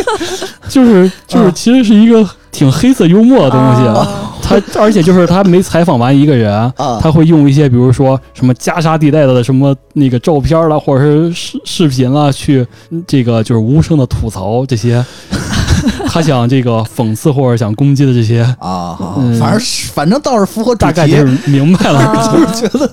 [0.68, 3.86] 就是就是啊其实是一个挺黑色幽默的东西。
[3.88, 4.28] 啊
[4.60, 15.04] 他 而且就是他没采访完一个人，啊他会用一些比如说什么加沙地带的什么那个照片啦，或者是视视频啦，去嗯这个就是无声的吐槽这些
[16.06, 19.60] 他想这个讽刺或者想攻击的这些，啊，嗯反正
[19.92, 21.98] 反正倒是符合主题，大概就是明白了。
[22.00, 22.90] 啊觉得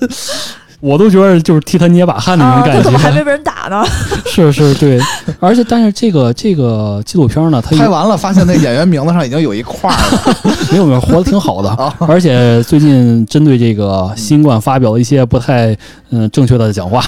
[0.80, 2.82] 我都觉得就是替他捏把汗那种感觉。
[2.82, 3.84] 怎么还没被人打呢？
[4.26, 4.98] 是是，对。
[5.38, 10.36] 而且，但是这个这个纪录片呢，他拍完了发现那演员名字上已经有一块儿了。
[10.72, 11.68] 没有没有活得挺好的，
[11.98, 15.76] 而且最近针对这个新冠发表了一些不太
[16.10, 17.04] 嗯、正确的讲话，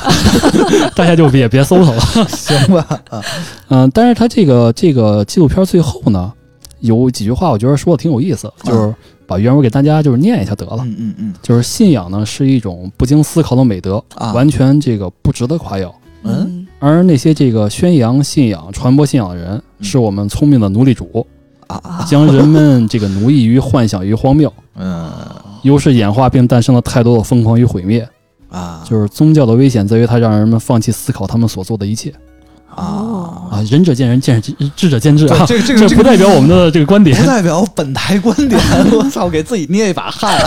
[0.95, 2.29] 大家就别别搜他了。
[2.29, 3.23] 行吧，嗯
[3.68, 6.31] 嗯、但是他这个这个纪录片最后呢，
[6.81, 8.95] 有几句话我觉得说的挺有意思，就是
[9.27, 10.79] 把原文给大家就是念一下得了。
[10.81, 15.95] 嗯嗯嗯就是信仰呢是一种不经思考的美德，啊完全这个不值得夸耀。
[16.25, 21.27] 嗯而那些这个宣扬信仰、传播信仰的人，嗯是我们聪明的奴隶主，
[21.66, 25.11] 啊啊将人们这个奴役于幻想与荒谬，嗯
[25.62, 28.09] 优势演化并诞生了太多的疯狂与毁灭。
[28.51, 32.12] 啊就是宗教的危险在于它让人们放弃思考他们所做的一切
[32.75, 33.22] 啊！
[33.63, 37.27] 啊，仁者见仁，见仁智者见智啊，这个这个这不代表我们的这个观点不。
[37.27, 38.61] 代表本台观点。
[38.93, 40.39] 我操，给自己捏一把汗。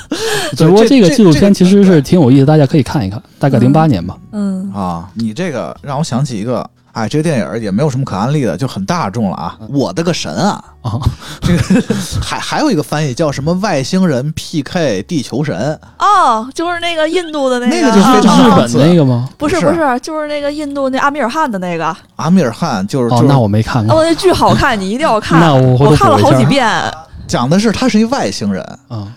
[0.56, 4.16] 只不过这个纪录片其实是挺有意思，大家可以看一看，大概零八年吧。
[4.32, 9.56] 嗯啊，你这个让我想起一个，哎，这个电影也没有什么可安利的，就很大众了啊。
[9.70, 10.62] 我的个神啊！
[10.82, 11.00] 啊，
[11.40, 11.62] 这个
[12.20, 19.28] 还还有一个翻译叫什么外星人 PK 地球神，哦，就是那个印度的那个那个就非常啊日本那个吗？
[19.38, 25.40] 不是不是，就是那个印度那阿米尔汗的那个，阿米尔汗就是哦，那我没看过哦，那剧好看，你一定要看。
[25.40, 26.68] 那我我看了好几遍，
[27.32, 28.62] 讲的是他是一外星人，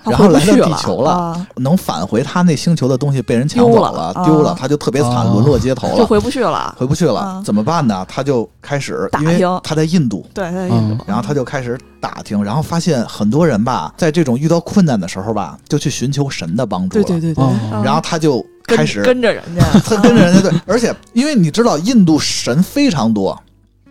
[0.05, 1.47] 然后来到地球了啊。
[1.57, 4.23] 能返回他那星球的东西被人抢走丢了啊。
[4.23, 6.73] 丢了，他就特别惨，哦沦落街头了，就回不去了。
[6.79, 8.05] 回不去了啊，怎么办呢？
[8.07, 9.59] 他就开始，打因为听。
[9.61, 17.03] 他在印度，对，对嗯然后他就开始打听，然后发现很多人吧，在这种遇到困难的时候吧，就去寻求神的帮助了。
[17.03, 17.43] 对对对
[17.83, 23.37] 然后他就开始跟着人家， 他跟着人家对，而且因为你知道印度神非常多，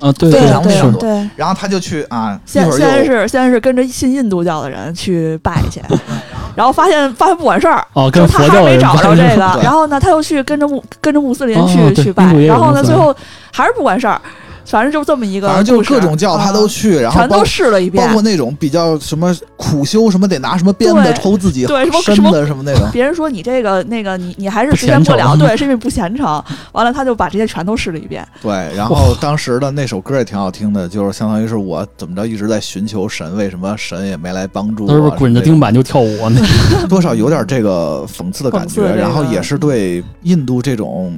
[0.04, 1.10] 啊，对非对常非常多对。
[1.10, 1.30] 对。
[1.36, 5.80] 然后他就去啊，一先先是先是跟着信印度教的人去拜去，
[6.54, 13.14] 然后发现发现不管事儿，哦，就跟他还没找着这个，然后呢，他又去跟着穆跟着穆斯林哦去、去拜然后呢，最后
[13.50, 14.20] 还是不管事儿，
[14.66, 18.12] 反正就这么一个，反正就是各种教他都啊去，然后全都试了一遍包。
[18.12, 26.24] 括那种比较什么苦修什么得拿什么鞭子抽自己对什么身什么子什么那种， 别人说你这个那个你你还是实现不了，对，是因为不虔诚。
[26.72, 28.26] 完了，他就把这些全都试了一遍。
[28.40, 34.88] 对，然后当时的那首歌也挺好听的，就是相当于是我怎么着一直在寻求神，为什么神也没来帮助我？
[34.88, 41.14] 都是滚着钉板就跳舞啊那 多少有点这个讽刺的感觉，这个然后也是对印度这种。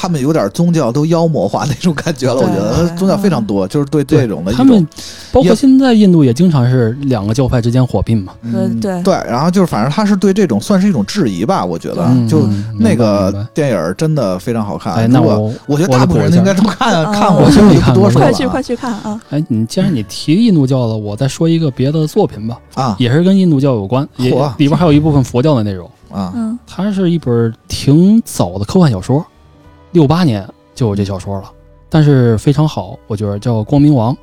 [0.00, 4.88] 他们有点宗教都妖魔化那种感觉了，我觉得宗教非常多，就是对这种的一他们，
[5.30, 8.32] 包括现在印度也经常是两个教派之间火并嘛。
[8.40, 14.94] 嗯对对，然后就是反正他是对这种算是一种质疑吧，我觉得嗯就嗯那个电影真的非常好看。
[14.94, 18.26] 哎，那我我觉得大部分人应该都看啊看过，我所以我就不没看过多说了。
[18.26, 18.30] 啊。
[18.30, 19.20] 快去快去看啊！
[19.28, 22.96] 哎，你既然你提印度教了，我再说一个别的作品吧，啊。
[22.98, 25.86] 也是跟印度教有关，也里边还有一部分佛教的内容。
[26.10, 26.32] 啊。
[26.34, 26.58] 嗯。
[26.66, 29.24] 它是一本挺早的科幻小说，
[29.92, 31.50] 六八年就有这小说了，
[31.88, 34.16] 但是非常好，我觉得叫《光明王》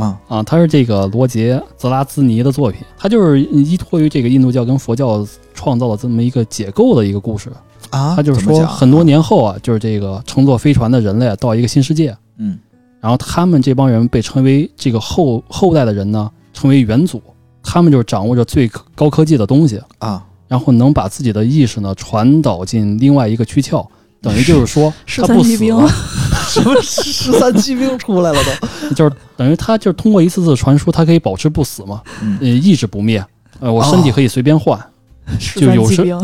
[0.00, 7.50] 啊啊，它是这个罗杰·泽拉兹尼的作品，它就是依托于这个印度教跟佛教创造了这么一个解构的一个故事。
[7.90, 8.14] 啊！
[8.14, 12.58] 他就是说，很多年后啊，就是这个乘坐飞船的人类啊到一个新世界，嗯
[13.00, 17.22] 然后他们这帮人被称为这个后后代的人呢，称为元祖，
[17.62, 23.86] 他们就是掌握着最高科技的东西，啊然后能把自己的意识呢传导进另外一个躯壳，
[24.20, 25.88] 等于就是说 十他不死三级兵了，
[26.48, 28.90] 什么十三骑兵出来了都？
[28.94, 33.24] 就是等于他就是通过一次次传输，他可以保持不死嘛，嗯呃，意志不灭，
[33.60, 34.78] 呃，我身体可以随便换。
[35.38, 36.18] 十就有时三骑兵，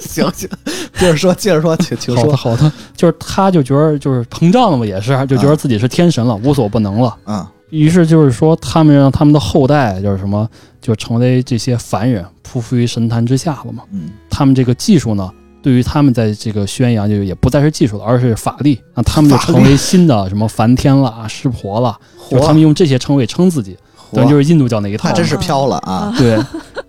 [0.00, 0.48] 行行，
[0.94, 7.16] 接着说，接着说，请请说好的，好的，就是他就觉得就是膨胀了嘛，也是就觉得自己是天神了，无所不能了。
[7.24, 10.48] 啊于是就是说，他们让他们的后代就是什么，
[10.80, 13.82] 就成为这些凡人，匍匐于神坛之下了嘛。
[13.92, 15.28] 嗯他们这个技术呢，
[15.60, 18.80] 对于他们在这个宣扬，就也不再是技术了，而是法力。
[18.94, 21.98] 那他们就成为新的什么梵天了、湿婆了，
[22.30, 23.76] 就他们用这些称谓称自己，
[24.12, 25.14] 等于就是印度教那一套那。
[25.14, 26.14] 真是飘了啊！
[26.16, 26.38] 对，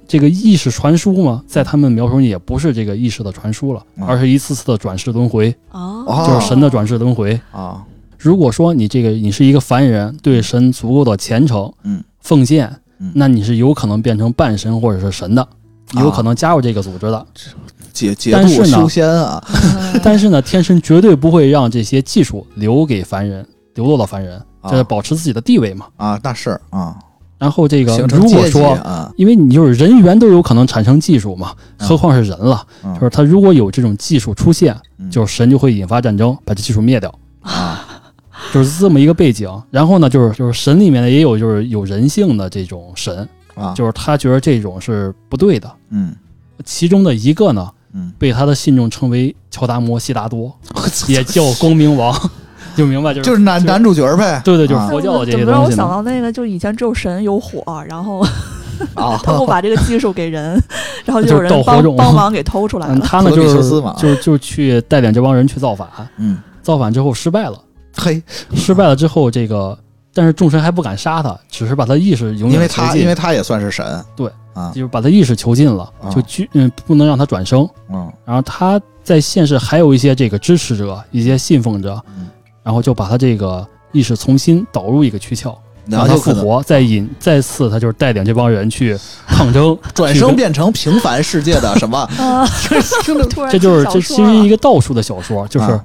[0.07, 7.39] 这个意识传输嘛，在他们描述中也不是这个意识的传输了，嗯而是一次次的转世轮回，哦哦就是神的转世轮回。
[7.51, 7.83] 啊
[8.17, 15.47] 如果说你这个你是一个凡人，对神足够的虔诚、嗯奉献，嗯那你是有可能变成半神或者是神的，
[16.01, 17.25] 有可能加入这个组织的。
[18.07, 19.43] 解解但是呢度修仙啊。
[20.01, 23.45] 但是呢，天神绝对不会让这些技术留给凡人，
[23.75, 24.69] 流落到凡人，啊。
[24.69, 25.87] 这是保持自己的地位嘛。
[25.97, 26.95] 啊，那是啊，
[27.37, 31.87] 然后这个形成如果阶级说，啊，因为你就是人猿都有可能产生技术嘛，嗯。
[31.87, 32.65] 何况是人了。
[32.83, 32.93] 嗯。
[32.93, 35.09] 就是他如果有这种技术出现，嗯。
[35.11, 37.85] 就是神就会引发战争，把这技术灭掉，啊。
[38.53, 39.49] 就是这么一个背景。
[39.69, 45.69] 然后呢，就是就是神里面呢也有就是有人性的这种神，啊，就是他觉得这种是不对的。
[45.89, 46.15] 嗯。
[46.65, 50.55] 其中的一个呢，嗯，被他的信众称为乔达摩悉达多，
[51.07, 52.15] 也叫光明王，
[52.75, 54.41] 就明白就是就是男男主角呗。
[54.43, 54.87] 对对，就是啊。
[54.87, 55.75] 佛教的这些东西呢。
[55.75, 58.19] 想到那个，就以前只有神有火，然后
[58.93, 60.61] 啊， 他不把这个技术给人，
[61.05, 63.05] 然后就有就是人帮帮忙给偷出来嗯，了。
[63.05, 65.87] 他呢就是就就去带领这帮人去造反，
[66.17, 67.59] 嗯，造反之后失败了，
[67.95, 68.21] 嘿，
[68.53, 69.77] 失败了之后，这个
[70.13, 73.85] 但是众神还不敢杀他，只是把他意识永远因为他因为他也算是神。
[74.15, 74.29] 对
[74.59, 76.09] 啊，就是把他意识囚禁了，啊。
[76.09, 77.67] 就拘嗯不能让他转生。
[77.91, 82.27] 嗯然后他在现世还有一些这个支持者，一些信奉者，嗯。
[82.63, 85.55] 然后就把他这个意识重新导入一个躯壳，
[85.87, 86.41] 让他然后就可能。
[86.41, 88.95] 复活，再引再次他就是带领这帮人去
[89.27, 92.07] 抗争，转生变成平凡世界的 什么？
[93.49, 95.83] 这就是这其实一个倒数的小说，就是啊。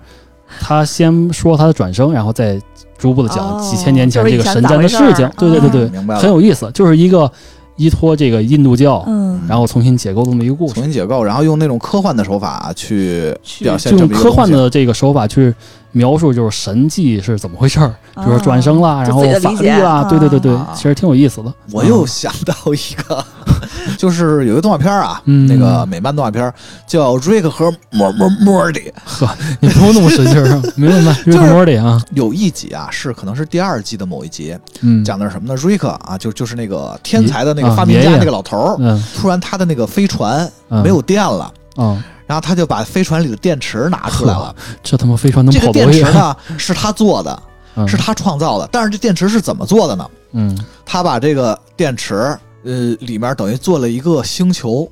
[0.60, 2.60] 他先说他的转生，然后再
[2.96, 5.28] 逐步的讲哦几千年前这个神战的事情。
[5.36, 7.30] 对对对对很有意思，就是一个
[7.76, 10.82] 依托这个印度教，嗯，然后重新解构这么一个故事重。
[10.82, 15.52] 新解构，然后用那种科幻的手法去去表现就用这么一个东西科幻的这个手法去
[15.94, 21.54] 描述，就是神迹是怎么回事儿，比如说转生啦，然后法律啊，对对对对啊，其实挺有意思的。
[21.70, 23.24] 我又想到一个，
[23.96, 25.46] 就是有一个动画片啊，嗯。
[25.46, 26.52] 那个美漫动画片
[26.86, 29.28] 叫《瑞克和莫莫莫蒂》，呵，
[29.60, 31.16] 你不用那么使劲儿，明白吗？
[31.24, 35.54] 瑞克莫里啊，有一集啊是可能是第二季的某一集，嗯，讲的是什么呢？
[35.54, 39.00] 瑞克啊，就就是那个天才的那个啊发明家那个老头儿，嗯。
[39.16, 40.82] 突然他的那个飞船嗯。
[40.82, 41.52] 没有电了。
[41.76, 45.90] 啊，然后他就把飞船里的电池拿出来了，这他妈飞船能这个跑多远？
[45.90, 47.42] 电池呢是他做的，
[47.76, 47.86] 嗯。
[47.88, 50.10] 是他创造的，但是这电池是怎么做的呢？
[50.32, 50.58] 嗯。
[50.86, 52.14] 他把这个电池，
[52.64, 54.88] 呃，里面等于做了一个星球，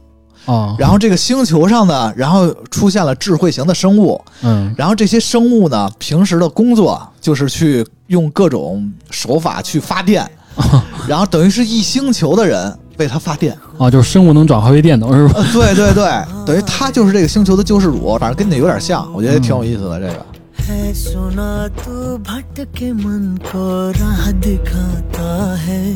[0.47, 4.75] 啊，然后这个星球上呢，然后出现了智慧型的生物，嗯。
[4.77, 10.29] 然后这些生物呢，平时的工作就是去用各种手法去发电，
[11.07, 13.58] 然后等于是一星球的人为他发电。
[13.78, 15.40] 啊，就是生物能转化为电能是吧？
[15.40, 16.04] 呃，对对对，
[16.46, 20.00] 等于他就是这个星球的救世主，反正跟你有点像，我觉得挺有意思的。
[20.00, 20.26] 这个
[20.68, 25.96] है सुना तू भटके मन को राह दिखाता है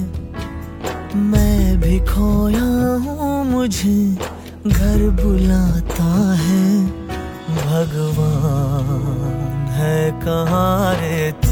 [1.11, 2.63] मैं भी खोया
[3.03, 4.15] हूँ मुझे
[4.63, 6.07] घर बुलाता
[6.39, 6.87] है
[7.57, 8.87] भगवान
[9.75, 11.51] है कहाँ रे तू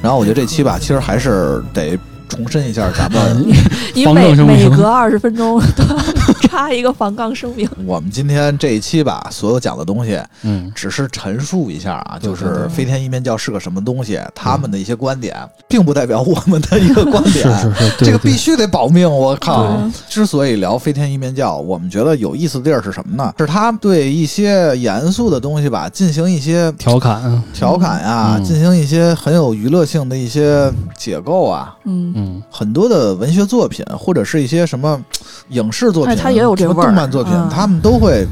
[0.00, 3.45] 然后我觉得这期吧，其实还是得 重申一下咱们
[3.93, 7.67] 你防杠每声明每隔二十分钟都 要插一个防杠声明。
[7.85, 15.35] 我们今天这一期吧，所有讲的东西，嗯只是陈述一下啊，就是飞天一面教是个什么东西，他们的一些观点，
[15.67, 17.33] 并不代表我们的一个观点。
[17.33, 19.09] 是是，对对这个必须得保命！
[19.09, 19.77] 我靠！
[20.09, 23.33] 之所以聊飞天一面教，我们觉得有意思的地儿是什么呢？
[23.37, 31.75] 是他对一些严肃的东西吧，进行一些调侃，调侃呀、嗯进行一些很有娱乐性的一些解构啊。
[31.85, 32.41] 嗯，嗯。
[32.49, 35.01] 很多的文学作品或者是一些什么
[35.49, 37.47] 影视作品，哎它也有这什么味儿动漫作品，嗯。
[37.49, 38.25] 他们都会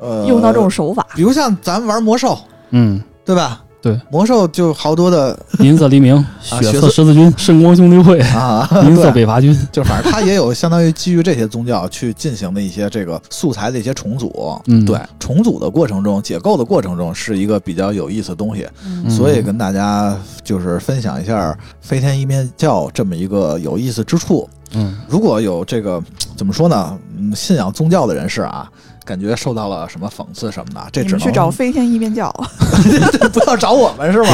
[0.00, 2.38] 呃用到这种手法，比如像咱玩魔兽，
[2.70, 3.62] 嗯，对吧？
[3.88, 6.26] 对，魔兽就好多的 银色黎明、啊
[6.60, 14.58] 血色十字军、 圣光兄弟会、啊， 银色北伐军，就反正它也有相当于基于这些宗教去进行的一些这个素材的一些重组。
[14.66, 24.48] 嗯对，重组的过程中，解构的过程中是一个比较有意思的东西，嗯所以跟大家就是分享一下飞天一面教这么一个有意思之处。
[24.74, 26.02] 嗯如果有这个
[26.36, 28.70] 怎么说呢，嗯，信仰宗教的人士啊，
[29.08, 32.30] 感觉受到了什么讽刺什么的，这只能去找飞天一面教。
[33.32, 34.28] 不要找我们是吧？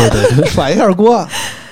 [0.46, 1.24] 甩一下锅。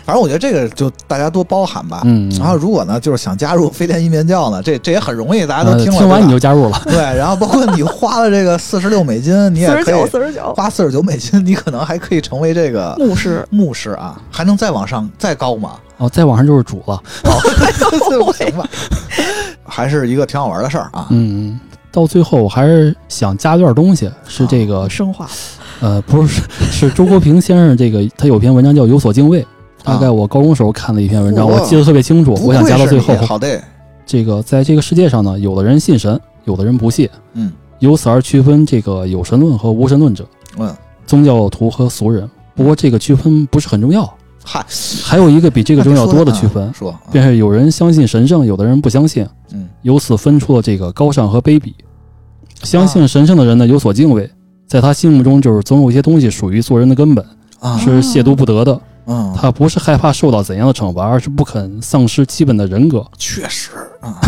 [0.04, 2.02] 反正我觉得这个就大家多包涵吧。
[2.04, 5.98] 嗯，然后如果呢，就是想加入飞天一面教呢，这这也很容易，大家都呃听了。
[5.98, 13.46] 听完你就加入了，对，然后包括你花了这个四十六美金， 你也可以四十九，花四十九美金，你可能还可以成为这个牧师。
[13.50, 15.74] 牧师啊，还能再往上再高吗？
[15.98, 17.00] 哦，再往上就是主了，
[18.34, 18.68] 行吧，
[19.64, 21.06] 还是一个挺好玩的事儿啊。
[21.10, 21.60] 嗯，
[21.92, 25.28] 到最后我还是想加段东西，是这个升华，
[25.80, 29.42] 呃，不是，是周国平先生这个他有篇文章叫《有所敬畏》，
[29.84, 31.60] 大概我高中时候看的一篇文章，哇。
[31.60, 33.14] 我记得特别清楚，不我想加到最后。
[33.26, 33.62] 好的，
[34.06, 37.52] 这个在这个世界上呢，有的人信神，有的人不信，嗯。
[37.80, 40.24] 由此而区分这个有神论和无神论者，
[40.56, 40.74] 嗯，
[41.04, 42.30] 宗教徒和俗人。
[42.54, 44.08] 不过这个区分不是很重要，
[44.44, 44.64] 嗨，
[45.02, 49.68] 还有一个比这个重要多的区分啊，说，啊便是有人相信神圣，有的人不相信，嗯。
[49.82, 51.72] 由此分出了这个高尚和卑鄙。
[52.62, 54.30] 相信神圣的人呢，有所敬畏，
[54.66, 57.24] 在他心目中就是总有一些东西属于做人的根本，
[57.60, 58.80] 啊，是亵渎不得的。
[59.06, 63.04] 嗯，他不是害怕受到怎样的惩罚，而是不肯丧失基本的人格。
[63.18, 64.20] 确实啊，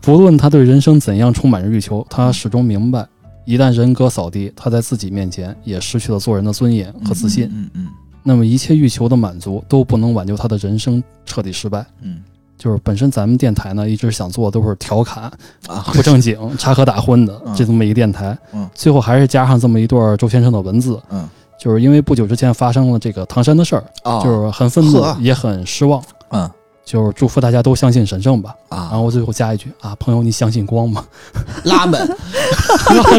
[0.00, 3.06] 不论他对人生怎样充满着欲求，他始终明白，
[3.44, 7.48] 一旦人格扫地，他在自己面前也失去了做人的尊严和自信。
[7.52, 7.86] 嗯嗯
[8.24, 11.86] 那么一切欲求的满足都不能挽救他的人生彻底失败。
[12.02, 12.18] 嗯
[12.58, 15.24] 就是本身咱们电台呢一直想做的都是调侃
[15.68, 21.28] 啊不正经、插科打诨的嗯这么一个电台，嗯最后还是加上这么一段周先生的文字，嗯，
[21.58, 26.50] 就是因为不久之前发生了这个唐山的事儿，哦就是很愤怒，也很失望，嗯
[26.84, 28.54] 就是祝福大家都相信神圣吧。
[28.70, 31.04] 啊然啊，后最后加一句啊，朋友，你相信光吗？
[31.64, 32.00] 拉门，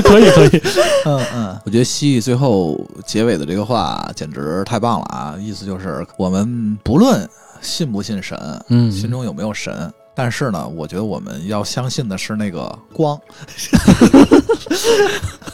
[0.03, 0.61] 可以可 以，
[1.05, 5.35] 嗯嗯，我觉得蜥蜴最后结尾的这个话简直太棒了啊！
[5.39, 7.27] 意思就是我们不论
[7.61, 8.37] 信不信神，
[8.69, 13.19] 嗯，心中有没有神，但是呢，我觉得我们要相信的是那个光。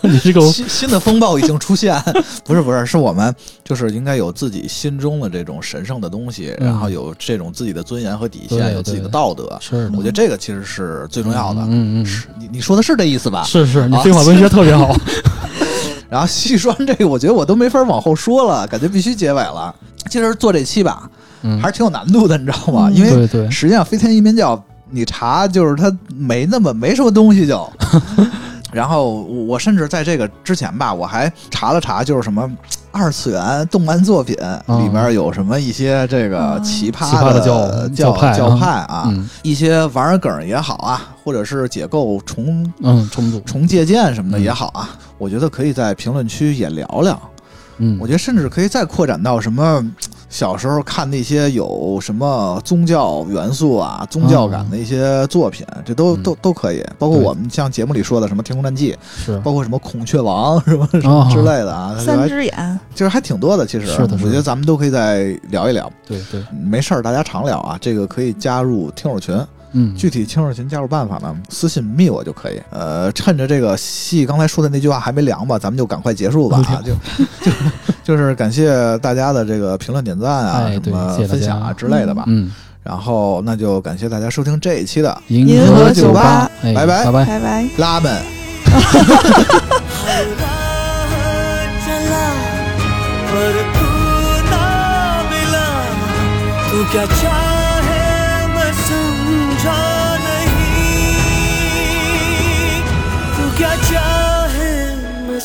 [0.02, 2.00] 你这个新新的风暴已经出现，
[2.46, 3.34] 不是不是，是我们
[3.64, 9.58] 就是应该有自己心中的这种神圣的东西，嗯然后有这种自己的尊严和底对线，有自己的道德。
[9.60, 11.62] 是我觉得这个其实是最重要的。
[11.62, 13.44] 嗯嗯，是你你说的是这意思吧？
[13.46, 14.96] 是是，你啊废话文学特别好。
[16.08, 19.74] 然后细说完这个，我觉得我都没法往后说了，感觉必须结尾了。
[20.08, 21.10] 其实做这期吧，
[21.46, 22.90] 嗯，还是挺有难度的，你知道吗？
[22.90, 22.96] 嗯。
[22.96, 27.72] 因为实际上飞天移民教，你查就是它没那么没什么东西就。
[28.74, 32.52] 然后我甚至在这个之前吧，我还查了查，就是什么
[32.92, 34.36] 二次元动漫作品
[34.68, 36.60] 里面有什么一些这个啊。
[36.60, 39.30] 奇葩的教教教派啊教派啊，嗯。
[39.44, 44.42] 一些玩儿梗也好啊，或者是解构重嗯，重组，重借鉴什么的嗯。
[44.42, 47.18] 也好啊，我觉得可以在评论区也聊聊。
[47.78, 49.82] 嗯，我觉得甚至可以再扩展到什么
[50.36, 56.84] 小时候看那些有什么宗教元素啊、宗教感的一些作品，这都嗯都都可以。
[57.00, 58.92] 包括我们像节目里说的什么《天空战记》，
[59.26, 63.66] 是包括什么孔雀王什么什哦么之类的啊，三只眼，就是还挺多的。
[63.66, 65.90] 其实是的是的我觉得咱们都可以再聊一聊。
[66.06, 67.78] 对对，没事儿，大家常聊啊。
[67.80, 69.40] 这个可以加入听友群，
[69.75, 72.61] 嗯，具体听友群加入办法呢，私信密我就可以。
[72.71, 76.83] 呃，趁着这个戏刚才说的那句话还没凉吧，咱们就赶快结束吧啊！
[76.85, 76.93] 就
[77.41, 77.53] 就
[78.03, 82.25] 就是感谢大家的这个评论、点赞啊，哎对什么谢谢大家分享啊之类的吧。
[82.27, 82.51] 嗯，
[82.83, 87.25] 然后那就感谢大家收听这一期的银银河河酒酒吧吧，哎拜拜拜拜。
[87.25, 87.69] 拜拜。
[87.79, 88.21] 拉们。
[91.87, 92.27] चला
[93.31, 93.89] पर तू
[94.51, 94.67] ना
[95.31, 95.69] मिला
[96.71, 97.44] तू क्या चाहे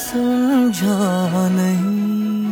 [0.01, 2.50] समझा नहीं।